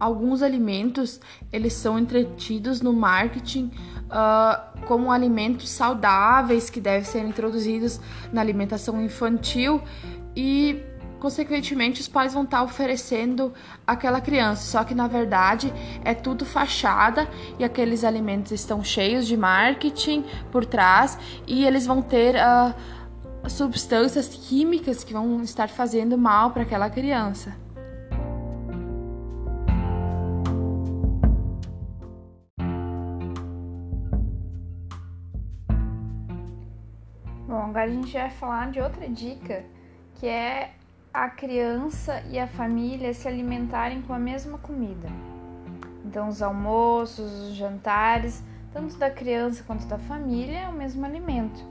Alguns 0.00 0.42
alimentos 0.42 1.20
eles 1.52 1.74
são 1.74 1.98
entretidos 1.98 2.80
no 2.80 2.90
marketing 2.90 3.70
uh, 4.06 4.86
como 4.86 5.12
alimentos 5.12 5.68
saudáveis 5.68 6.70
que 6.70 6.80
devem 6.80 7.04
ser 7.04 7.22
introduzidos 7.22 8.00
na 8.32 8.40
alimentação 8.40 9.00
infantil 9.04 9.82
e 10.34 10.82
consequentemente 11.20 12.00
os 12.00 12.08
pais 12.08 12.32
vão 12.32 12.44
estar 12.44 12.62
oferecendo 12.62 13.52
aquela 13.86 14.22
criança, 14.22 14.62
só 14.62 14.82
que 14.82 14.94
na 14.94 15.06
verdade 15.06 15.70
é 16.02 16.14
tudo 16.14 16.46
fachada 16.46 17.28
e 17.58 17.64
aqueles 17.64 18.04
alimentos 18.04 18.52
estão 18.52 18.82
cheios 18.82 19.26
de 19.26 19.36
marketing 19.36 20.24
por 20.50 20.64
trás 20.64 21.18
e 21.46 21.66
eles 21.66 21.86
vão 21.86 22.00
ter 22.00 22.36
uh, 22.36 22.74
substâncias 23.50 24.28
químicas 24.28 25.04
que 25.04 25.12
vão 25.12 25.42
estar 25.42 25.68
fazendo 25.68 26.16
mal 26.16 26.52
para 26.52 26.62
aquela 26.62 26.88
criança. 26.88 27.54
Bom, 37.60 37.66
agora 37.66 37.84
a 37.84 37.88
gente 37.88 38.14
vai 38.14 38.30
falar 38.30 38.70
de 38.70 38.80
outra 38.80 39.06
dica 39.06 39.62
que 40.14 40.26
é 40.26 40.70
a 41.12 41.28
criança 41.28 42.22
e 42.30 42.38
a 42.38 42.46
família 42.46 43.12
se 43.12 43.28
alimentarem 43.28 44.00
com 44.00 44.14
a 44.14 44.18
mesma 44.18 44.56
comida. 44.56 45.08
Então, 46.02 46.28
os 46.28 46.40
almoços, 46.40 47.30
os 47.30 47.54
jantares, 47.54 48.42
tanto 48.72 48.96
da 48.96 49.10
criança 49.10 49.62
quanto 49.66 49.84
da 49.84 49.98
família, 49.98 50.60
é 50.60 50.68
o 50.68 50.72
mesmo 50.72 51.04
alimento. 51.04 51.62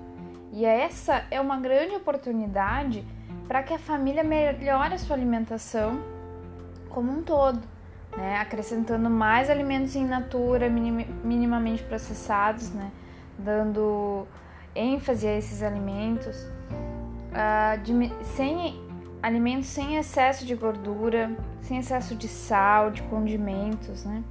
E 0.54 0.64
essa 0.64 1.26
é 1.32 1.42
uma 1.42 1.60
grande 1.60 1.96
oportunidade 1.96 3.04
para 3.48 3.64
que 3.64 3.74
a 3.74 3.80
família 3.80 4.24
melhore 4.24 4.94
a 4.94 4.98
sua 5.00 5.16
alimentação 5.16 6.00
como 6.90 7.12
um 7.12 7.24
todo, 7.24 7.64
né? 8.16 8.38
acrescentando 8.38 9.10
mais 9.10 9.50
alimentos 9.50 9.96
em 9.96 10.06
natura, 10.06 10.70
minimamente 10.70 11.82
processados, 11.82 12.70
né? 12.70 12.92
dando 13.40 14.28
ênfase 14.80 15.28
a 15.28 15.38
esses 15.38 15.62
alimentos, 15.62 16.36
uh, 17.34 17.80
de, 17.84 17.94
sem 18.36 18.80
alimentos 19.22 19.68
sem 19.68 19.98
excesso 19.98 20.46
de 20.46 20.56
gordura, 20.56 21.32
sem 21.62 21.78
excesso 21.78 22.16
de 22.16 22.28
sal, 22.28 22.90
de 22.90 23.02
condimentos, 23.04 24.06
né? 24.06 24.24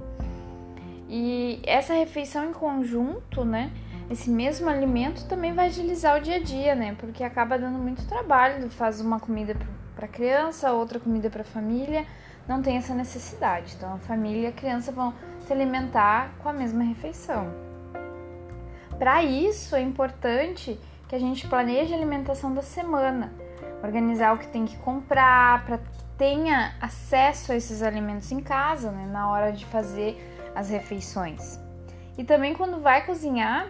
E 1.07 1.61
essa 1.65 1.93
refeição 1.93 2.49
em 2.49 2.53
conjunto, 2.53 3.45
né? 3.45 3.71
Esse 4.09 4.29
mesmo 4.29 4.67
alimento 4.67 5.27
também 5.27 5.53
vai 5.53 5.67
agilizar 5.67 6.17
o 6.17 6.21
dia 6.21 6.35
a 6.35 6.39
dia, 6.39 6.75
né? 6.75 6.95
Porque 6.99 7.23
acaba 7.23 7.57
dando 7.57 7.77
muito 7.77 8.07
trabalho, 8.07 8.69
faz 8.69 8.99
uma 8.99 9.19
comida 9.19 9.55
para 9.95 10.07
criança, 10.07 10.71
outra 10.71 10.99
comida 10.99 11.29
para 11.29 11.43
família, 11.43 12.05
não 12.47 12.61
tem 12.61 12.77
essa 12.77 12.95
necessidade. 12.95 13.75
Então 13.77 13.93
a 13.93 13.99
família 13.99 14.41
e 14.41 14.47
a 14.47 14.51
criança 14.51 14.91
vão 14.91 15.13
se 15.41 15.53
alimentar 15.53 16.31
com 16.41 16.49
a 16.49 16.53
mesma 16.53 16.83
refeição. 16.83 17.68
Para 18.99 19.23
isso 19.23 19.75
é 19.75 19.81
importante 19.81 20.77
que 21.07 21.15
a 21.15 21.19
gente 21.19 21.47
planeje 21.47 21.93
a 21.93 21.97
alimentação 21.97 22.53
da 22.53 22.61
semana 22.61 23.31
organizar 23.81 24.35
o 24.35 24.37
que 24.37 24.47
tem 24.47 24.65
que 24.65 24.77
comprar, 24.77 25.65
para 25.65 25.77
que 25.77 26.03
tenha 26.17 26.75
acesso 26.81 27.53
a 27.53 27.55
esses 27.55 27.81
alimentos 27.81 28.29
em 28.29 28.41
casa, 28.41 28.91
né, 28.91 29.07
na 29.09 29.31
hora 29.31 29.53
de 29.53 29.65
fazer 29.65 30.21
as 30.53 30.69
refeições. 30.69 31.57
E 32.17 32.25
também 32.25 32.53
quando 32.53 32.81
vai 32.81 33.05
cozinhar, 33.05 33.67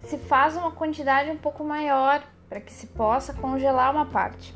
se 0.00 0.16
faz 0.16 0.56
uma 0.56 0.70
quantidade 0.70 1.30
um 1.30 1.36
pouco 1.36 1.62
maior 1.62 2.22
para 2.48 2.60
que 2.60 2.72
se 2.72 2.86
possa 2.86 3.34
congelar 3.34 3.94
uma 3.94 4.06
parte. 4.06 4.54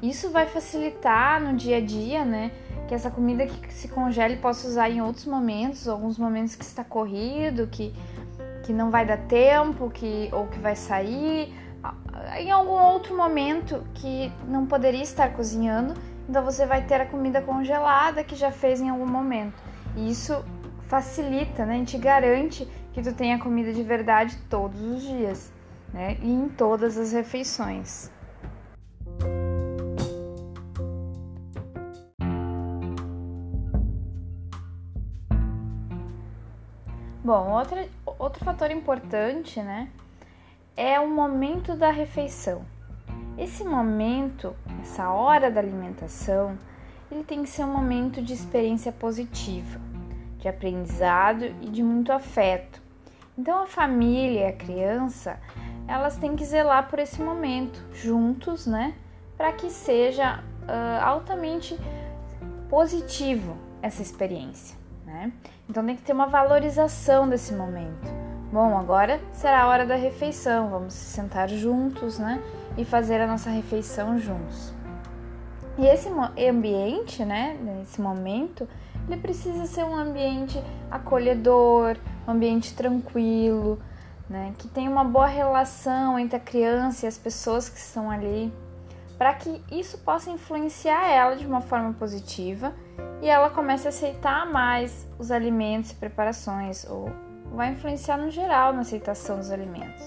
Isso 0.00 0.30
vai 0.30 0.46
facilitar 0.46 1.40
no 1.40 1.54
dia 1.56 1.76
a 1.78 1.80
dia, 1.80 2.24
né? 2.24 2.50
Que 2.88 2.94
essa 2.94 3.10
comida 3.10 3.46
que 3.46 3.72
se 3.72 3.88
congele 3.88 4.36
possa 4.36 4.66
usar 4.66 4.90
em 4.90 5.00
outros 5.00 5.26
momentos, 5.26 5.86
alguns 5.86 6.18
momentos 6.18 6.56
que 6.56 6.64
está 6.64 6.82
corrido, 6.82 7.68
que, 7.68 7.94
que 8.62 8.72
não 8.72 8.90
vai 8.90 9.04
dar 9.04 9.18
tempo, 9.18 9.90
que 9.90 10.28
ou 10.32 10.46
que 10.46 10.58
vai 10.58 10.76
sair, 10.76 11.54
em 12.38 12.50
algum 12.50 12.72
outro 12.72 13.16
momento 13.16 13.84
que 13.94 14.32
não 14.46 14.66
poderia 14.66 15.02
estar 15.02 15.32
cozinhando, 15.32 15.94
então 16.28 16.44
você 16.44 16.64
vai 16.64 16.84
ter 16.84 17.00
a 17.00 17.06
comida 17.06 17.42
congelada 17.42 18.22
que 18.22 18.36
já 18.36 18.50
fez 18.50 18.80
em 18.80 18.88
algum 18.88 19.06
momento. 19.06 19.62
E 19.96 20.10
isso 20.10 20.44
facilita, 20.82 21.66
né? 21.66 21.74
A 21.74 21.78
gente 21.78 21.98
garante 21.98 22.68
que 22.92 23.02
tu 23.02 23.12
tenha 23.12 23.38
comida 23.38 23.72
de 23.72 23.82
verdade 23.82 24.38
todos 24.48 24.80
os 24.80 25.02
dias, 25.02 25.52
né? 25.92 26.16
E 26.22 26.30
em 26.30 26.48
todas 26.48 26.96
as 26.96 27.12
refeições. 27.12 28.10
Bom, 37.24 37.50
outra, 37.52 37.86
outro 38.22 38.44
fator 38.44 38.70
importante, 38.70 39.60
né, 39.60 39.88
é 40.76 41.00
o 41.00 41.10
momento 41.10 41.74
da 41.74 41.90
refeição. 41.90 42.64
Esse 43.36 43.64
momento, 43.64 44.54
essa 44.80 45.10
hora 45.10 45.50
da 45.50 45.60
alimentação, 45.60 46.56
ele 47.10 47.24
tem 47.24 47.42
que 47.42 47.48
ser 47.48 47.64
um 47.64 47.72
momento 47.72 48.22
de 48.22 48.32
experiência 48.32 48.92
positiva, 48.92 49.80
de 50.38 50.48
aprendizado 50.48 51.44
e 51.60 51.68
de 51.68 51.82
muito 51.82 52.12
afeto. 52.12 52.80
Então 53.36 53.62
a 53.62 53.66
família 53.66 54.40
e 54.40 54.46
a 54.46 54.52
criança, 54.52 55.40
elas 55.88 56.16
têm 56.16 56.36
que 56.36 56.44
zelar 56.44 56.88
por 56.88 56.98
esse 56.98 57.20
momento 57.20 57.84
juntos, 57.92 58.66
né? 58.66 58.94
Para 59.36 59.52
que 59.52 59.68
seja 59.68 60.42
uh, 60.62 61.04
altamente 61.04 61.76
positivo 62.68 63.56
essa 63.82 64.00
experiência, 64.00 64.78
né? 65.12 65.32
Então 65.68 65.84
tem 65.84 65.94
que 65.94 66.02
ter 66.02 66.12
uma 66.12 66.26
valorização 66.26 67.28
desse 67.28 67.52
momento. 67.52 68.10
Bom, 68.52 68.76
agora 68.76 69.20
será 69.32 69.62
a 69.62 69.68
hora 69.68 69.86
da 69.86 69.94
refeição, 69.94 70.68
vamos 70.68 70.94
se 70.94 71.04
sentar 71.06 71.48
juntos, 71.48 72.18
né? 72.18 72.42
E 72.76 72.84
fazer 72.84 73.20
a 73.20 73.26
nossa 73.26 73.50
refeição 73.50 74.18
juntos. 74.18 74.74
E 75.78 75.86
esse 75.86 76.10
ambiente, 76.48 77.24
né, 77.24 77.56
nesse 77.62 78.00
momento, 78.00 78.68
ele 79.08 79.18
precisa 79.18 79.64
ser 79.64 79.84
um 79.84 79.96
ambiente 79.96 80.62
acolhedor, 80.90 81.96
um 82.28 82.32
ambiente 82.32 82.74
tranquilo, 82.74 83.78
né, 84.28 84.52
que 84.58 84.68
tenha 84.68 84.90
uma 84.90 85.04
boa 85.04 85.26
relação 85.26 86.18
entre 86.18 86.36
a 86.36 86.40
criança 86.40 87.06
e 87.06 87.08
as 87.08 87.16
pessoas 87.16 87.70
que 87.70 87.78
estão 87.78 88.10
ali, 88.10 88.52
para 89.22 89.34
que 89.34 89.62
isso 89.70 89.98
possa 89.98 90.30
influenciar 90.32 91.08
ela 91.08 91.36
de 91.36 91.46
uma 91.46 91.60
forma 91.60 91.92
positiva 91.92 92.74
e 93.20 93.28
ela 93.28 93.50
comece 93.50 93.86
a 93.86 93.90
aceitar 93.90 94.50
mais 94.50 95.06
os 95.16 95.30
alimentos 95.30 95.92
e 95.92 95.94
preparações, 95.94 96.84
ou 96.90 97.08
vai 97.52 97.70
influenciar 97.70 98.16
no 98.16 98.32
geral 98.32 98.72
na 98.72 98.80
aceitação 98.80 99.38
dos 99.38 99.52
alimentos. 99.52 100.04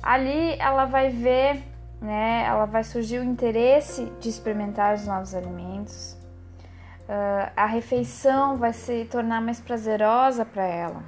Ali 0.00 0.56
ela 0.60 0.84
vai 0.84 1.10
ver, 1.10 1.60
né, 2.00 2.44
ela 2.46 2.66
vai 2.66 2.84
surgir 2.84 3.18
o 3.18 3.24
interesse 3.24 4.04
de 4.20 4.28
experimentar 4.28 4.94
os 4.94 5.04
novos 5.04 5.34
alimentos. 5.34 6.12
Uh, 7.08 7.50
a 7.56 7.66
refeição 7.66 8.58
vai 8.58 8.72
se 8.72 9.06
tornar 9.06 9.40
mais 9.40 9.58
prazerosa 9.58 10.44
para 10.44 10.64
ela. 10.64 11.02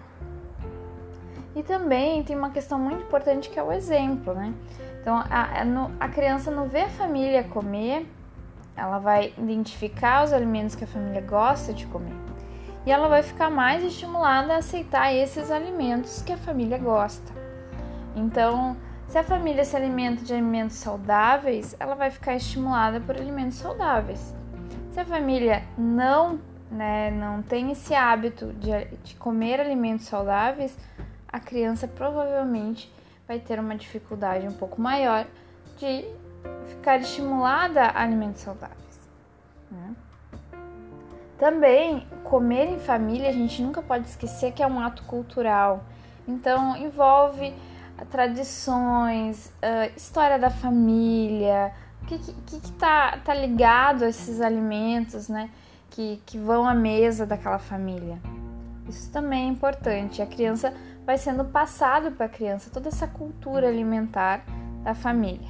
E 1.54 1.62
também 1.62 2.24
tem 2.24 2.34
uma 2.34 2.50
questão 2.50 2.80
muito 2.80 3.04
importante 3.04 3.48
que 3.48 3.60
é 3.60 3.62
o 3.62 3.70
exemplo, 3.70 4.34
né? 4.34 4.52
Então 5.00 5.16
a, 5.16 5.64
a, 6.00 6.08
criança 6.08 6.50
não 6.50 6.68
vê 6.68 6.82
a 6.82 6.88
família 6.88 7.44
comer, 7.44 8.06
ela 8.76 8.98
vai 8.98 9.32
identificar 9.38 10.24
os 10.24 10.32
alimentos 10.32 10.74
que 10.74 10.84
a 10.84 10.86
família 10.86 11.20
gosta 11.20 11.72
de 11.72 11.86
comer 11.86 12.28
e 12.88 12.90
ela 12.90 13.06
vai 13.06 13.22
ficar 13.22 13.50
mais 13.50 13.84
estimulada 13.84 14.54
a 14.54 14.58
aceitar 14.58 15.12
esses 15.14 15.50
alimentos 15.50 16.22
que 16.22 16.32
a 16.32 16.38
família 16.38 16.78
gosta. 16.78 17.32
Então, 18.16 18.78
se 19.06 19.18
a 19.18 19.22
família 19.22 19.62
se 19.62 19.76
alimenta 19.76 20.24
de 20.24 20.32
alimentos 20.32 20.76
saudáveis, 20.76 21.76
ela 21.78 21.94
vai 21.94 22.10
ficar 22.10 22.34
estimulada 22.36 22.98
por 22.98 23.14
alimentos 23.14 23.58
saudáveis. 23.58 24.34
Se 24.90 25.00
a 25.00 25.04
família 25.04 25.64
não, 25.76 26.40
né, 26.70 27.10
não 27.10 27.42
tem 27.42 27.70
esse 27.70 27.94
hábito 27.94 28.54
de, 28.54 28.70
de 29.04 29.14
comer 29.16 29.60
alimentos 29.60 30.06
saudáveis, 30.06 30.74
a 31.30 31.38
criança 31.38 31.86
provavelmente 31.86 32.90
vai 33.28 33.38
ter 33.38 33.60
uma 33.60 33.76
dificuldade 33.76 34.48
um 34.48 34.52
pouco 34.52 34.80
maior 34.80 35.26
de 35.76 36.08
ficar 36.66 36.98
estimulada 36.98 37.82
a 37.82 38.02
alimentos 38.02 38.40
saudáveis. 38.40 39.08
Né? 39.70 39.94
Também, 41.38 42.06
comer 42.24 42.70
em 42.70 42.78
família, 42.78 43.28
a 43.28 43.32
gente 43.32 43.62
nunca 43.62 43.82
pode 43.82 44.08
esquecer 44.08 44.52
que 44.52 44.62
é 44.62 44.66
um 44.66 44.80
ato 44.80 45.02
cultural. 45.04 45.84
Então, 46.26 46.74
envolve 46.76 47.54
tradições, 48.10 49.52
uh, 49.62 49.92
história 49.96 50.38
da 50.38 50.50
família, 50.50 51.72
o 52.02 52.06
que, 52.06 52.18
que, 52.18 52.60
que 52.60 52.72
tá, 52.72 53.18
tá 53.24 53.34
ligado 53.34 54.04
a 54.04 54.08
esses 54.08 54.40
alimentos, 54.40 55.28
né? 55.28 55.50
Que, 55.90 56.20
que 56.24 56.38
vão 56.38 56.66
à 56.66 56.74
mesa 56.74 57.26
daquela 57.26 57.58
família. 57.58 58.18
Isso 58.88 59.10
também 59.12 59.44
é 59.44 59.48
importante. 59.48 60.22
A 60.22 60.26
criança 60.26 60.72
vai 61.04 61.18
sendo 61.18 61.44
passado 61.44 62.12
para 62.12 62.26
a 62.26 62.28
criança 62.28 62.70
toda 62.72 62.88
essa 62.88 63.06
cultura 63.06 63.68
alimentar 63.68 64.42
da 64.82 64.94
família. 64.94 65.48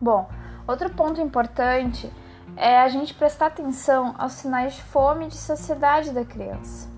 Bom, 0.00 0.28
outro 0.66 0.90
ponto 0.90 1.20
importante 1.20 2.10
é 2.56 2.80
a 2.80 2.88
gente 2.88 3.14
prestar 3.14 3.46
atenção 3.46 4.14
aos 4.18 4.32
sinais 4.32 4.74
de 4.74 4.82
fome 4.82 5.26
e 5.26 5.28
de 5.28 5.36
saciedade 5.36 6.12
da 6.12 6.24
criança 6.24 6.88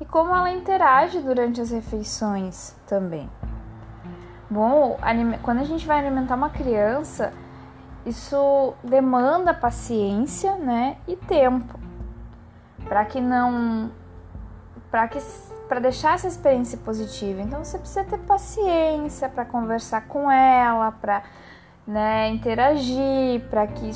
e 0.00 0.04
como 0.04 0.34
ela 0.34 0.50
interage 0.50 1.20
durante 1.20 1.60
as 1.60 1.70
refeições 1.70 2.74
também. 2.86 3.28
Bom, 4.50 4.98
quando 5.42 5.60
a 5.60 5.64
gente 5.64 5.86
vai 5.86 6.00
alimentar 6.00 6.34
uma 6.34 6.50
criança, 6.50 7.32
isso 8.04 8.74
demanda 8.82 9.54
paciência, 9.54 10.56
né, 10.56 10.96
e 11.06 11.14
tempo 11.14 11.78
para 12.90 13.04
que 13.04 13.20
não 13.20 13.90
para 14.90 15.06
que 15.06 15.20
para 15.68 15.78
deixar 15.78 16.14
essa 16.14 16.26
experiência 16.26 16.76
positiva. 16.78 17.40
Então 17.40 17.64
você 17.64 17.78
precisa 17.78 18.02
ter 18.02 18.18
paciência 18.18 19.28
para 19.28 19.44
conversar 19.44 20.08
com 20.08 20.28
ela, 20.28 20.90
para 20.90 21.22
né, 21.86 22.28
interagir 22.28 23.42
para 23.48 23.68
que, 23.68 23.92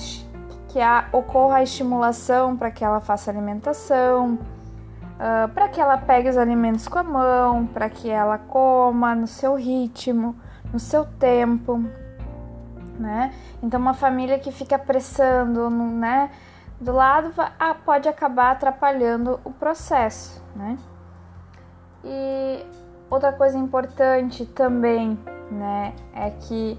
que 0.68 0.80
a, 0.80 1.08
ocorra 1.10 1.56
a 1.56 1.62
estimulação 1.64 2.56
para 2.56 2.70
que 2.70 2.84
ela 2.84 3.00
faça 3.00 3.28
alimentação, 3.28 4.34
uh, 4.34 5.48
para 5.52 5.68
que 5.68 5.80
ela 5.80 5.98
pegue 5.98 6.28
os 6.28 6.36
alimentos 6.36 6.86
com 6.86 7.00
a 7.00 7.02
mão, 7.02 7.66
para 7.66 7.90
que 7.90 8.08
ela 8.08 8.38
coma 8.38 9.16
no 9.16 9.26
seu 9.26 9.56
ritmo, 9.56 10.36
no 10.74 10.80
seu 10.80 11.04
tempo, 11.04 11.80
né? 12.98 13.32
Então 13.62 13.78
uma 13.78 13.94
família 13.94 14.40
que 14.40 14.50
fica 14.50 14.76
pressando, 14.76 15.70
né, 15.70 16.32
do 16.80 16.90
lado 16.90 17.32
ah, 17.60 17.74
pode 17.74 18.08
acabar 18.08 18.50
atrapalhando 18.50 19.38
o 19.44 19.52
processo, 19.52 20.42
né? 20.56 20.76
E 22.02 22.66
outra 23.08 23.32
coisa 23.32 23.56
importante 23.56 24.44
também, 24.44 25.16
né, 25.48 25.94
é 26.12 26.30
que 26.30 26.76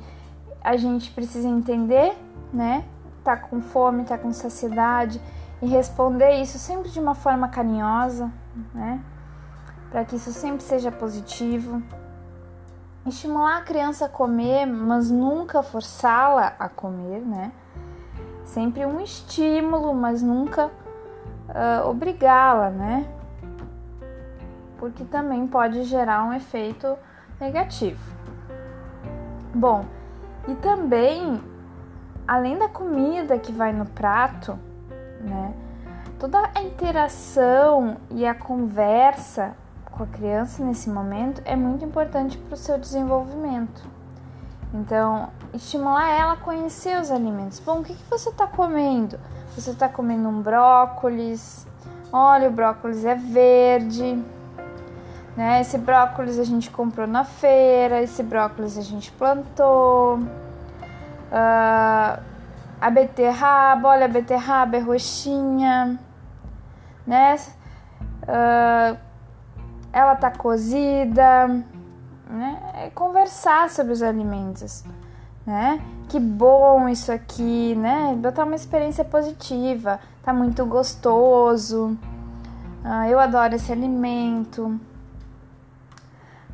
a 0.61 0.75
gente 0.75 1.09
precisa 1.11 1.47
entender, 1.47 2.17
né? 2.51 2.83
Tá 3.23 3.37
com 3.37 3.61
fome, 3.61 4.03
tá 4.03 4.17
com 4.17 4.33
saciedade 4.33 5.21
e 5.61 5.67
responder 5.67 6.41
isso 6.41 6.59
sempre 6.59 6.89
de 6.91 6.99
uma 6.99 7.15
forma 7.15 7.47
carinhosa, 7.47 8.29
né? 8.73 9.01
Para 9.89 10.03
que 10.03 10.17
isso 10.17 10.33
sempre 10.33 10.63
seja 10.63 10.91
positivo. 10.91 11.81
Estimular 13.05 13.57
a 13.57 13.61
criança 13.61 14.07
a 14.07 14.09
comer, 14.09 14.65
mas 14.65 15.11
nunca 15.11 15.61
forçá-la 15.61 16.55
a 16.57 16.67
comer, 16.67 17.21
né? 17.21 17.51
Sempre 18.43 18.83
um 18.83 18.99
estímulo, 18.99 19.93
mas 19.93 20.23
nunca 20.23 20.65
uh, 20.65 21.87
obrigá-la, 21.87 22.71
né? 22.71 23.07
Porque 24.79 25.03
também 25.03 25.45
pode 25.45 25.83
gerar 25.83 26.23
um 26.23 26.33
efeito 26.33 26.97
negativo. 27.39 28.01
Bom, 29.53 29.85
e 30.47 30.55
também, 30.55 31.39
além 32.27 32.57
da 32.57 32.67
comida 32.67 33.37
que 33.37 33.51
vai 33.51 33.71
no 33.71 33.85
prato, 33.85 34.57
né? 35.21 35.53
Toda 36.17 36.49
a 36.55 36.61
interação 36.63 37.97
e 38.09 38.25
a 38.25 38.33
conversa 38.33 39.55
com 39.97 40.03
a 40.03 40.07
criança 40.07 40.63
nesse 40.63 40.89
momento 40.89 41.41
é 41.45 41.55
muito 41.55 41.83
importante 41.85 42.37
para 42.37 42.53
o 42.53 42.57
seu 42.57 42.77
desenvolvimento. 42.77 43.83
Então, 44.73 45.29
estimular 45.53 46.09
ela 46.09 46.33
a 46.33 46.37
conhecer 46.37 46.99
os 46.99 47.09
alimentos. 47.09 47.59
Bom, 47.59 47.79
o 47.79 47.83
que, 47.83 47.93
que 47.93 48.09
você 48.09 48.29
está 48.29 48.45
comendo? 48.45 49.17
Você 49.55 49.71
está 49.71 49.87
comendo 49.87 50.27
um 50.27 50.41
brócolis? 50.41 51.65
Olha, 52.11 52.49
o 52.49 52.51
brócolis 52.51 53.05
é 53.05 53.15
verde. 53.15 54.21
Né? 55.35 55.61
Esse 55.61 55.77
brócolis 55.77 56.39
a 56.39 56.43
gente 56.43 56.69
comprou 56.69 57.07
na 57.07 57.23
feira, 57.23 58.01
esse 58.01 58.21
brócolis 58.21 58.77
a 58.77 58.81
gente 58.81 59.11
plantou. 59.13 60.19
Uh, 61.31 62.21
a 62.81 62.89
beterraba, 62.89 63.89
olha, 63.89 64.05
a 64.05 64.09
beterraba 64.09 64.77
é 64.77 64.79
roxinha, 64.79 65.99
né? 67.07 67.35
Uh, 68.23 69.04
ela 69.95 70.13
tá 70.13 70.29
cozida, 70.29 71.47
né? 72.29 72.61
É 72.73 72.89
conversar 72.89 73.69
sobre 73.69 73.93
os 73.93 74.01
alimentos, 74.01 74.83
né? 75.47 75.81
Que 76.09 76.19
bom 76.19 76.89
isso 76.89 77.13
aqui, 77.13 77.73
né? 77.75 78.13
Botar 78.17 78.43
uma 78.43 78.57
experiência 78.57 79.05
positiva, 79.05 80.01
tá 80.21 80.33
muito 80.33 80.65
gostoso. 80.65 81.97
Uh, 82.83 83.09
eu 83.09 83.17
adoro 83.17 83.55
esse 83.55 83.71
alimento. 83.71 84.77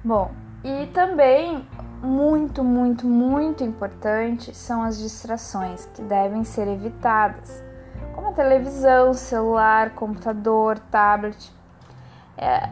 Bom, 0.04 0.30
e 0.63 0.86
também 0.93 1.67
muito, 2.04 2.63
muito, 2.63 3.08
muito 3.08 3.63
importante 3.63 4.56
são 4.56 4.84
as 4.84 4.99
distrações 4.99 5.86
que 5.95 6.04
devem 6.04 6.43
ser 6.43 6.67
evitadas, 6.67 7.63
como 8.13 8.30
a 8.30 8.34
televisão, 8.34 9.15
celular, 9.15 9.95
computador, 9.95 10.77
tablet. 10.77 11.51
É, 12.38 12.69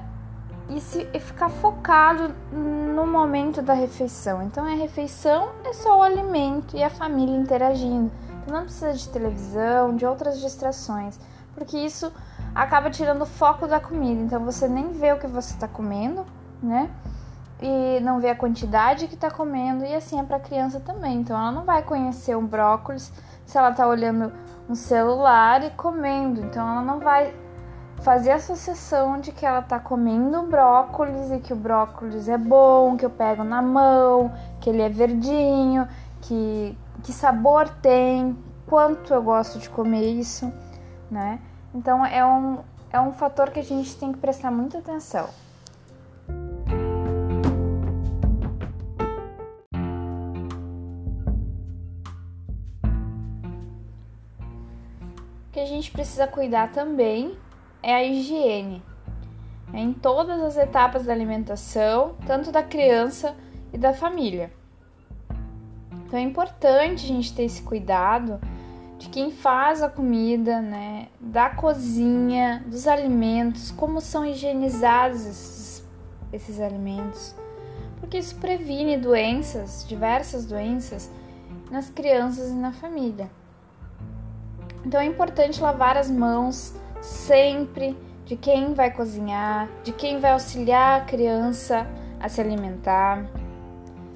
e, 0.69 0.79
se, 0.79 1.07
e 1.13 1.19
ficar 1.19 1.49
focado 1.49 2.33
no 2.51 3.05
momento 3.07 3.61
da 3.61 3.73
refeição. 3.73 4.43
Então, 4.43 4.65
a 4.65 4.75
refeição 4.75 5.49
é 5.65 5.73
só 5.73 5.99
o 5.99 6.03
alimento 6.03 6.77
e 6.77 6.83
a 6.83 6.89
família 6.89 7.35
interagindo. 7.35 8.11
Então, 8.41 8.55
não 8.55 8.63
precisa 8.63 8.93
de 8.93 9.09
televisão, 9.09 9.95
de 9.95 10.05
outras 10.05 10.39
distrações, 10.39 11.19
porque 11.55 11.77
isso 11.77 12.11
acaba 12.53 12.89
tirando 12.89 13.23
o 13.23 13.25
foco 13.25 13.67
da 13.67 13.79
comida. 13.79 14.21
Então, 14.21 14.45
você 14.45 14.67
nem 14.67 14.91
vê 14.91 15.11
o 15.11 15.19
que 15.19 15.27
você 15.27 15.53
está 15.53 15.67
comendo, 15.67 16.25
né? 16.61 16.89
E 17.61 17.99
não 18.01 18.21
vê 18.21 18.29
a 18.29 18.35
quantidade 18.35 19.07
que 19.07 19.15
está 19.15 19.29
comendo, 19.29 19.83
e 19.83 19.93
assim 19.93 20.19
é 20.19 20.23
para 20.23 20.37
a 20.37 20.39
criança 20.39 20.79
também. 20.79 21.17
Então, 21.17 21.37
ela 21.37 21.51
não 21.51 21.63
vai 21.63 21.81
conhecer 21.83 22.37
um 22.37 22.45
brócolis 22.45 23.11
se 23.45 23.57
ela 23.57 23.71
está 23.71 23.87
olhando 23.87 24.31
um 24.69 24.75
celular 24.75 25.63
e 25.63 25.71
comendo. 25.71 26.41
Então, 26.41 26.65
ela 26.65 26.81
não 26.81 26.99
vai 26.99 27.33
fazer 27.99 28.31
associação 28.31 29.19
de 29.19 29.31
que 29.31 29.45
ela 29.45 29.61
tá 29.61 29.79
comendo 29.79 30.43
brócolis 30.43 31.31
e 31.31 31.39
que 31.39 31.53
o 31.53 31.55
brócolis 31.55 32.27
é 32.29 32.37
bom, 32.37 32.95
que 32.95 33.05
eu 33.05 33.09
pego 33.09 33.43
na 33.43 33.61
mão, 33.61 34.31
que 34.59 34.69
ele 34.69 34.81
é 34.81 34.89
verdinho, 34.89 35.87
que, 36.21 36.77
que 37.03 37.11
sabor 37.11 37.69
tem, 37.81 38.37
quanto 38.65 39.13
eu 39.13 39.21
gosto 39.21 39.59
de 39.59 39.69
comer 39.69 40.13
isso, 40.13 40.51
né? 41.11 41.39
Então 41.73 42.05
é 42.05 42.25
um, 42.25 42.59
é 42.91 42.99
um 42.99 43.11
fator 43.11 43.49
que 43.49 43.59
a 43.59 43.63
gente 43.63 43.95
tem 43.97 44.11
que 44.11 44.19
prestar 44.19 44.51
muita 44.51 44.77
atenção. 44.79 45.27
que 55.51 55.59
a 55.59 55.65
gente 55.65 55.91
precisa 55.91 56.27
cuidar 56.27 56.71
também 56.71 57.35
é 57.81 57.93
a 57.93 58.03
higiene. 58.03 58.83
É 59.73 59.79
em 59.79 59.93
todas 59.93 60.41
as 60.41 60.57
etapas 60.57 61.05
da 61.05 61.13
alimentação, 61.13 62.15
tanto 62.25 62.51
da 62.51 62.63
criança 62.63 63.35
e 63.71 63.77
da 63.77 63.93
família. 63.93 64.51
Então 65.91 66.17
é 66.19 66.23
importante 66.23 67.05
a 67.05 67.07
gente 67.07 67.33
ter 67.33 67.43
esse 67.43 67.61
cuidado 67.61 68.39
de 68.97 69.07
quem 69.09 69.31
faz 69.31 69.81
a 69.81 69.87
comida, 69.87 70.59
né, 70.59 71.07
da 71.21 71.49
cozinha, 71.49 72.63
dos 72.67 72.85
alimentos, 72.87 73.71
como 73.71 74.01
são 74.01 74.25
higienizados 74.25 75.25
esses, 75.25 75.87
esses 76.33 76.59
alimentos, 76.59 77.33
porque 77.99 78.17
isso 78.17 78.35
previne 78.35 78.97
doenças, 78.97 79.85
diversas 79.87 80.45
doenças, 80.45 81.09
nas 81.71 81.89
crianças 81.89 82.49
e 82.49 82.55
na 82.55 82.73
família. 82.73 83.29
Então 84.85 84.99
é 84.99 85.05
importante 85.05 85.61
lavar 85.61 85.95
as 85.95 86.09
mãos 86.09 86.73
sempre 87.01 87.97
de 88.25 88.35
quem 88.35 88.73
vai 88.73 88.91
cozinhar, 88.91 89.67
de 89.83 89.91
quem 89.91 90.19
vai 90.19 90.31
auxiliar 90.31 91.01
a 91.01 91.05
criança 91.05 91.87
a 92.19 92.29
se 92.29 92.39
alimentar, 92.39 93.25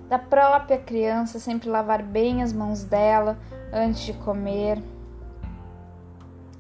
da 0.10 0.20
própria 0.20 0.78
criança 0.78 1.40
sempre 1.40 1.70
lavar 1.70 2.04
bem 2.04 2.44
as 2.44 2.54
mãos 2.54 2.84
dela 2.84 3.40
antes 3.72 4.02
de 4.02 4.14
comer, 4.14 4.82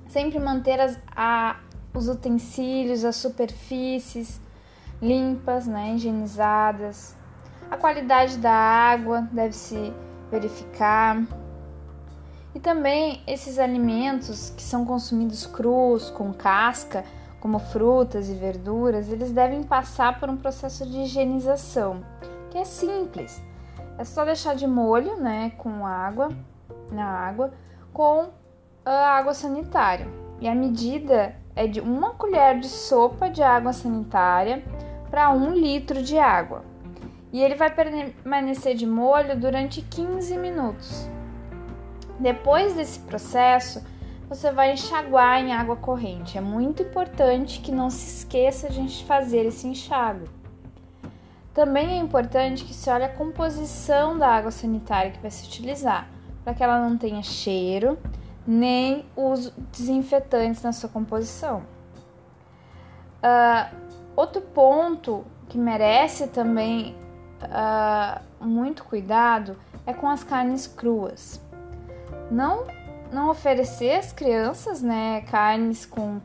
sempre 0.07 0.39
manter 0.39 0.79
as, 0.79 0.99
a, 1.15 1.57
os 1.93 2.07
utensílios, 2.07 3.05
as 3.05 3.15
superfícies 3.17 4.41
limpas, 5.01 5.67
né, 5.67 5.93
higienizadas. 5.95 7.15
A 7.69 7.77
qualidade 7.77 8.37
da 8.37 8.51
água 8.51 9.27
deve 9.31 9.53
se 9.53 9.93
verificar. 10.31 11.21
E 12.55 12.59
também 12.59 13.21
esses 13.25 13.57
alimentos 13.57 14.51
que 14.51 14.61
são 14.61 14.85
consumidos 14.85 15.45
crus, 15.45 16.09
com 16.11 16.31
casca, 16.31 17.03
como 17.39 17.59
frutas 17.59 18.29
e 18.29 18.33
verduras, 18.33 19.09
eles 19.09 19.31
devem 19.31 19.63
passar 19.63 20.19
por 20.19 20.29
um 20.29 20.37
processo 20.37 20.85
de 20.85 20.99
higienização, 20.99 22.03
que 22.49 22.57
é 22.57 22.63
simples. 22.63 23.41
É 23.97 24.03
só 24.03 24.23
deixar 24.23 24.55
de 24.55 24.67
molho, 24.67 25.17
né, 25.17 25.51
com 25.57 25.85
água, 25.85 26.29
na 26.91 27.05
água, 27.05 27.53
com 27.91 28.29
a 28.85 28.91
água 28.91 29.33
sanitária. 29.33 30.07
E 30.39 30.47
a 30.47 30.55
medida 30.55 31.35
é 31.55 31.67
de 31.67 31.79
uma 31.79 32.11
colher 32.11 32.59
de 32.59 32.67
sopa 32.67 33.29
de 33.29 33.41
água 33.41 33.73
sanitária 33.73 34.63
para 35.09 35.29
um 35.31 35.51
litro 35.51 36.01
de 36.01 36.17
água. 36.17 36.63
E 37.31 37.41
ele 37.41 37.55
vai 37.55 37.69
permanecer 37.69 38.75
de 38.75 38.85
molho 38.85 39.39
durante 39.39 39.81
15 39.81 40.37
minutos. 40.37 41.09
Depois 42.19 42.75
desse 42.75 42.99
processo, 42.99 43.83
você 44.29 44.51
vai 44.51 44.73
enxaguar 44.73 45.39
em 45.39 45.53
água 45.53 45.75
corrente. 45.75 46.37
É 46.37 46.41
muito 46.41 46.83
importante 46.83 47.59
que 47.59 47.71
não 47.71 47.89
se 47.89 48.19
esqueça 48.19 48.69
de 48.69 49.03
fazer 49.05 49.45
esse 49.45 49.67
enxágue. 49.67 50.29
Também 51.53 51.91
é 51.91 51.97
importante 51.97 52.65
que 52.65 52.73
se 52.73 52.89
olhe 52.89 53.03
a 53.03 53.09
composição 53.09 54.17
da 54.17 54.27
água 54.27 54.49
sanitária 54.49 55.11
que 55.11 55.19
vai 55.19 55.29
se 55.29 55.45
utilizar, 55.45 56.07
para 56.43 56.53
que 56.53 56.63
ela 56.63 56.79
não 56.79 56.97
tenha 56.97 57.21
cheiro 57.21 57.97
nem 58.45 59.05
os 59.15 59.51
desinfetantes 59.71 60.63
na 60.63 60.73
sua 60.73 60.89
composição. 60.89 61.63
Uh, 63.21 63.75
outro 64.15 64.41
ponto 64.41 65.23
que 65.47 65.57
merece 65.57 66.27
também 66.27 66.95
uh, 67.43 68.45
muito 68.45 68.83
cuidado 68.83 69.55
é 69.85 69.93
com 69.93 70.09
as 70.09 70.23
carnes 70.23 70.67
cruas 70.67 71.39
não 72.33 72.65
não 73.11 73.29
oferecer 73.29 73.99
às 73.99 74.11
crianças, 74.11 74.81
né, 74.81 75.21
carnes 75.29 75.85
com 75.85 76.19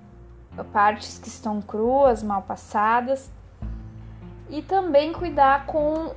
partes 0.72 1.18
que 1.18 1.28
estão 1.28 1.60
cruas, 1.60 2.22
mal 2.22 2.42
passadas, 2.42 3.30
e 4.48 4.62
também 4.62 5.12
cuidar 5.12 5.66
com 5.66 6.12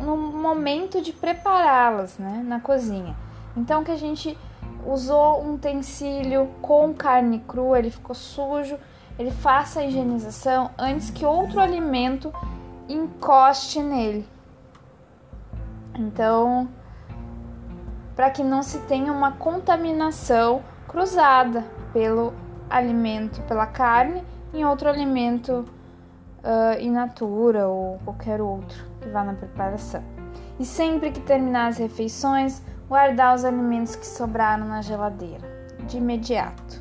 no 0.00 0.16
momento 0.16 1.00
de 1.00 1.12
prepará-las, 1.12 2.18
né, 2.18 2.42
na 2.44 2.58
cozinha. 2.58 3.14
Então 3.56 3.84
que 3.84 3.90
a 3.92 3.96
gente 3.96 4.36
usou 4.84 5.42
um 5.42 5.54
utensílio 5.54 6.48
com 6.60 6.92
carne 6.92 7.38
crua, 7.46 7.78
ele 7.78 7.90
ficou 7.90 8.14
sujo, 8.14 8.78
ele 9.18 9.30
faça 9.30 9.80
a 9.80 9.84
higienização 9.84 10.70
antes 10.76 11.10
que 11.10 11.24
outro 11.24 11.60
alimento 11.60 12.32
encoste 12.88 13.80
nele. 13.80 14.26
Então, 15.94 16.68
para 18.20 18.28
que 18.28 18.44
não 18.44 18.62
se 18.62 18.78
tenha 18.80 19.10
uma 19.10 19.32
contaminação 19.32 20.62
cruzada 20.86 21.64
pelo 21.90 22.34
alimento, 22.68 23.40
pela 23.48 23.66
carne, 23.66 24.22
em 24.52 24.62
outro 24.62 24.90
alimento 24.90 25.64
uh, 26.44 26.78
in 26.78 26.90
natura 26.90 27.66
ou 27.66 27.98
qualquer 28.04 28.42
outro 28.42 28.84
que 29.00 29.08
vá 29.08 29.24
na 29.24 29.32
preparação. 29.32 30.04
E 30.58 30.66
sempre 30.66 31.10
que 31.10 31.20
terminar 31.20 31.68
as 31.68 31.78
refeições, 31.78 32.60
guardar 32.90 33.34
os 33.34 33.42
alimentos 33.42 33.96
que 33.96 34.06
sobraram 34.06 34.66
na 34.66 34.82
geladeira, 34.82 35.48
de 35.86 35.96
imediato. 35.96 36.79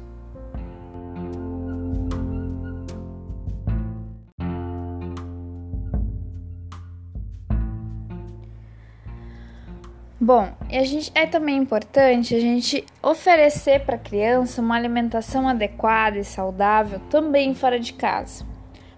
Bom, 10.22 10.52
a 10.70 10.84
gente, 10.84 11.10
é 11.16 11.26
também 11.26 11.56
importante 11.56 12.36
a 12.36 12.40
gente 12.42 12.86
oferecer 13.02 13.86
para 13.86 13.96
a 13.96 14.00
criança 14.00 14.62
uma 14.62 14.76
alimentação 14.76 15.48
adequada 15.48 16.18
e 16.18 16.26
saudável 16.26 17.00
também 17.10 17.56
fora 17.56 17.80
de 17.80 17.94
casa. 17.94 18.46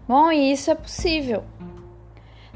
Bom, 0.07 0.31
e 0.31 0.51
isso 0.51 0.71
é 0.71 0.75
possível. 0.75 1.43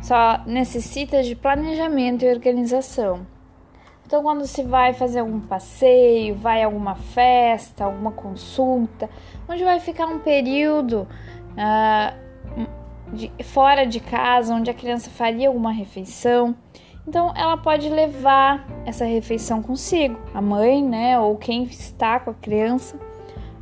Só 0.02 0.42
necessita 0.48 1.22
de 1.22 1.36
planejamento 1.36 2.26
e 2.26 2.34
organização. 2.34 3.28
Então, 4.04 4.24
quando 4.24 4.48
se 4.48 4.64
vai 4.64 4.94
fazer 4.94 5.20
algum 5.20 5.40
passeio, 5.40 6.34
vai 6.34 6.64
a 6.64 6.66
alguma 6.66 6.96
festa, 6.96 7.86
alguma 7.86 8.12
consulta, 8.12 9.08
onde 9.48 9.64
vai 9.64 9.80
ficar 9.80 10.08
um 10.08 10.20
período 10.20 11.08
uh, 11.52 12.66
de, 13.14 13.32
fora 13.44 13.86
de 13.86 14.00
casa, 14.00 14.56
onde 14.56 14.72
a 14.72 14.74
criança 14.74 15.10
faria 15.12 15.48
alguma 15.48 15.72
refeição, 15.72 16.56
então 17.08 17.32
ela 17.36 17.56
pode 17.56 17.88
levar 17.88 18.66
essa 18.86 19.06
refeição 19.06 19.62
consigo. 19.62 20.20
A 20.34 20.42
mãe, 20.42 20.84
né, 20.84 21.20
ou 21.20 21.36
quem 21.36 21.64
está 21.64 22.20
com 22.20 22.32
a 22.32 22.34
criança, 22.34 23.00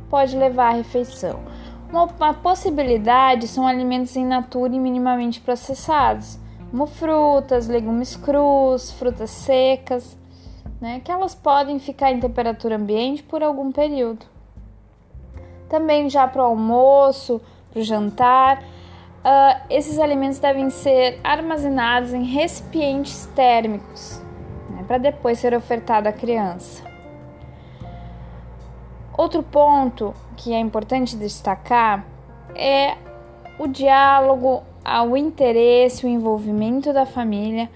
pode 0.08 0.36
levar 0.36 0.68
a 0.68 0.76
refeição. 0.76 1.40
Uma, 1.90 2.04
uma 2.04 2.34
possibilidade 2.34 3.46
são 3.46 3.66
alimentos 3.66 4.16
em 4.16 4.24
natura 4.24 4.74
e 4.74 4.78
minimamente 4.78 5.40
processados, 5.40 6.38
como 6.70 6.86
frutas, 6.86 7.68
legumes 7.68 8.16
crus, 8.16 8.90
frutas 8.92 9.30
secas, 9.30 10.16
né, 10.80 11.00
que 11.04 11.12
elas 11.12 11.34
podem 11.34 11.78
ficar 11.78 12.12
em 12.12 12.20
temperatura 12.20 12.76
ambiente 12.76 13.22
por 13.22 13.42
algum 13.42 13.70
período. 13.70 14.26
Também 15.68 16.08
já 16.08 16.26
para 16.26 16.42
o 16.42 16.46
almoço, 16.46 17.40
para 17.70 17.80
o 17.80 17.84
jantar, 17.84 18.62
Uh, 19.24 19.58
esses 19.70 19.98
alimentos 19.98 20.38
devem 20.38 20.68
ser 20.68 21.18
armazenados 21.24 22.12
em 22.12 22.24
recipientes 22.24 23.24
térmicos 23.34 24.20
né, 24.68 24.84
para 24.86 24.98
depois 24.98 25.38
ser 25.38 25.54
ofertado 25.54 26.08
à 26.08 26.12
criança. 26.12 26.84
Outro 29.16 29.42
ponto 29.42 30.12
que 30.36 30.52
é 30.52 30.58
importante 30.58 31.16
destacar 31.16 32.04
é 32.54 32.96
o 33.58 33.66
diálogo, 33.66 34.62
o 35.08 35.16
interesse, 35.16 36.04
o 36.04 36.08
envolvimento 36.08 36.92
da 36.92 37.06
família 37.06 37.70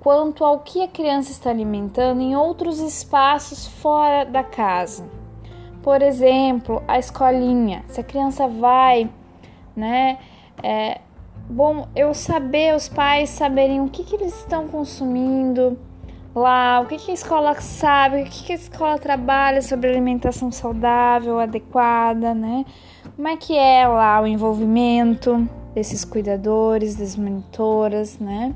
quanto 0.00 0.44
ao 0.44 0.60
que 0.60 0.82
a 0.82 0.88
criança 0.88 1.30
está 1.30 1.50
alimentando 1.50 2.20
em 2.20 2.34
outros 2.34 2.80
espaços 2.80 3.66
fora 3.66 4.24
da 4.24 4.42
casa. 4.42 5.08
Por 5.82 6.02
exemplo, 6.02 6.82
a 6.88 6.98
escolinha. 6.98 7.84
Se 7.88 8.00
a 8.00 8.04
criança 8.04 8.48
vai, 8.48 9.10
né? 9.76 10.18
É, 10.62 11.00
bom 11.48 11.88
eu 11.94 12.12
saber, 12.12 12.74
os 12.74 12.88
pais 12.88 13.30
saberem 13.30 13.80
o 13.80 13.88
que, 13.88 14.04
que 14.04 14.16
eles 14.16 14.36
estão 14.38 14.68
consumindo 14.68 15.78
lá, 16.34 16.80
o 16.80 16.86
que, 16.86 16.96
que 16.96 17.10
a 17.10 17.14
escola 17.14 17.60
sabe, 17.60 18.22
o 18.22 18.24
que, 18.24 18.44
que 18.44 18.52
a 18.52 18.56
escola 18.56 18.98
trabalha 18.98 19.62
sobre 19.62 19.90
alimentação 19.90 20.50
saudável, 20.50 21.38
adequada, 21.38 22.34
né? 22.34 22.64
Como 23.16 23.28
é 23.28 23.36
que 23.36 23.56
é 23.56 23.86
lá 23.86 24.20
o 24.20 24.26
envolvimento 24.26 25.48
desses 25.74 26.04
cuidadores, 26.04 26.96
das 26.96 27.16
monitoras, 27.16 28.18
né? 28.18 28.54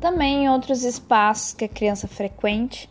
Também 0.00 0.44
em 0.44 0.50
outros 0.50 0.84
espaços 0.84 1.52
que 1.52 1.64
a 1.64 1.68
criança 1.68 2.06
frequente. 2.06 2.88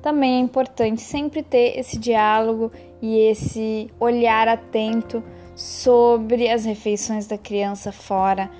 Também 0.00 0.36
é 0.36 0.38
importante 0.38 1.02
sempre 1.02 1.42
ter 1.42 1.78
esse 1.78 1.98
diálogo 1.98 2.72
e 3.02 3.18
esse 3.18 3.90
olhar 3.98 4.48
atento 4.48 5.22
sobre 5.60 6.48
as 6.48 6.64
refeições 6.64 7.26
da 7.26 7.36
criança 7.36 7.92
fora 7.92 8.50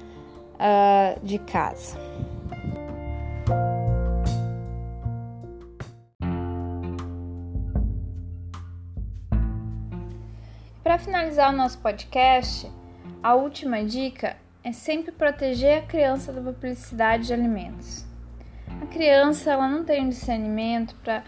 uh, 0.56 1.24
de 1.24 1.38
casa. 1.38 1.98
Para 10.82 10.98
finalizar 10.98 11.54
o 11.54 11.56
nosso 11.56 11.78
podcast, 11.78 12.70
a 13.22 13.34
última 13.34 13.82
dica 13.82 14.36
é 14.62 14.70
sempre 14.70 15.10
proteger 15.10 15.78
a 15.78 15.82
criança 15.82 16.30
da 16.34 16.42
publicidade 16.42 17.28
de 17.28 17.32
alimentos. 17.32 18.04
A 18.82 18.84
criança 18.84 19.52
ela 19.52 19.66
não 19.66 19.84
tem 19.84 20.04
um 20.04 20.10
discernimento 20.10 20.94
para 20.96 21.24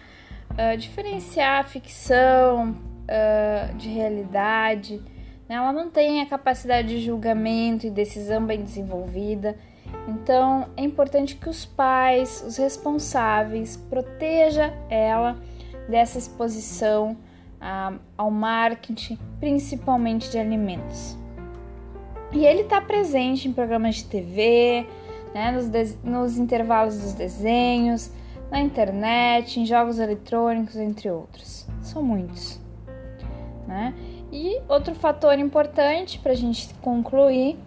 uh, 0.50 0.76
diferenciar 0.76 1.60
a 1.60 1.64
ficção 1.64 2.72
uh, 2.72 3.74
de 3.78 3.88
realidade? 3.88 5.00
Ela 5.56 5.72
não 5.72 5.90
tem 5.90 6.20
a 6.20 6.26
capacidade 6.26 6.88
de 6.88 7.00
julgamento 7.00 7.86
e 7.86 7.90
decisão 7.90 8.44
bem 8.44 8.62
desenvolvida. 8.62 9.56
Então 10.08 10.68
é 10.76 10.82
importante 10.82 11.36
que 11.36 11.48
os 11.48 11.64
pais, 11.64 12.44
os 12.46 12.56
responsáveis, 12.56 13.76
proteja 13.76 14.72
ela 14.88 15.36
dessa 15.88 16.18
exposição 16.18 17.16
uh, 17.60 17.98
ao 18.16 18.30
marketing, 18.30 19.18
principalmente 19.38 20.30
de 20.30 20.38
alimentos. 20.38 21.16
E 22.32 22.46
ele 22.46 22.62
está 22.62 22.80
presente 22.80 23.46
em 23.46 23.52
programas 23.52 23.96
de 23.96 24.04
TV, 24.04 24.86
né, 25.34 25.52
nos, 25.52 26.02
nos 26.02 26.38
intervalos 26.38 26.98
dos 26.98 27.12
desenhos, 27.12 28.10
na 28.50 28.60
internet, 28.60 29.60
em 29.60 29.66
jogos 29.66 29.98
eletrônicos, 29.98 30.76
entre 30.76 31.10
outros. 31.10 31.66
São 31.82 32.02
muitos. 32.02 32.60
Né? 33.66 33.94
E 34.32 34.62
outro 34.66 34.94
fator 34.94 35.38
importante 35.38 36.18
para 36.18 36.32
a 36.32 36.34
gente 36.34 36.72
concluir 36.80 37.58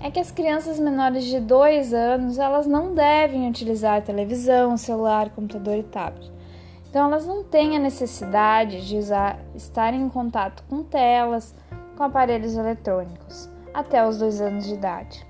é 0.00 0.10
que 0.10 0.18
as 0.18 0.30
crianças 0.30 0.80
menores 0.80 1.24
de 1.24 1.38
2 1.38 1.92
anos 1.92 2.38
elas 2.38 2.66
não 2.66 2.94
devem 2.94 3.46
utilizar 3.46 4.00
televisão, 4.00 4.74
celular, 4.78 5.28
computador 5.30 5.76
e 5.76 5.82
tablet. 5.82 6.32
Então 6.88 7.04
elas 7.04 7.26
não 7.26 7.44
têm 7.44 7.76
a 7.76 7.80
necessidade 7.80 8.86
de 8.86 8.96
usar, 8.96 9.38
estar 9.54 9.92
em 9.92 10.08
contato 10.08 10.64
com 10.66 10.82
telas, 10.82 11.54
com 11.94 12.02
aparelhos 12.04 12.56
eletrônicos 12.56 13.50
até 13.74 14.06
os 14.06 14.18
dois 14.18 14.40
anos 14.40 14.64
de 14.64 14.74
idade. 14.74 15.26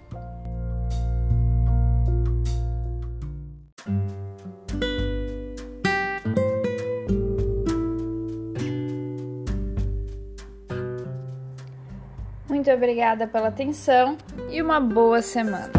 Muito 12.64 12.76
obrigada 12.78 13.26
pela 13.26 13.48
atenção 13.48 14.16
e 14.50 14.62
uma 14.62 14.80
boa 14.80 15.20
semana. 15.20 15.70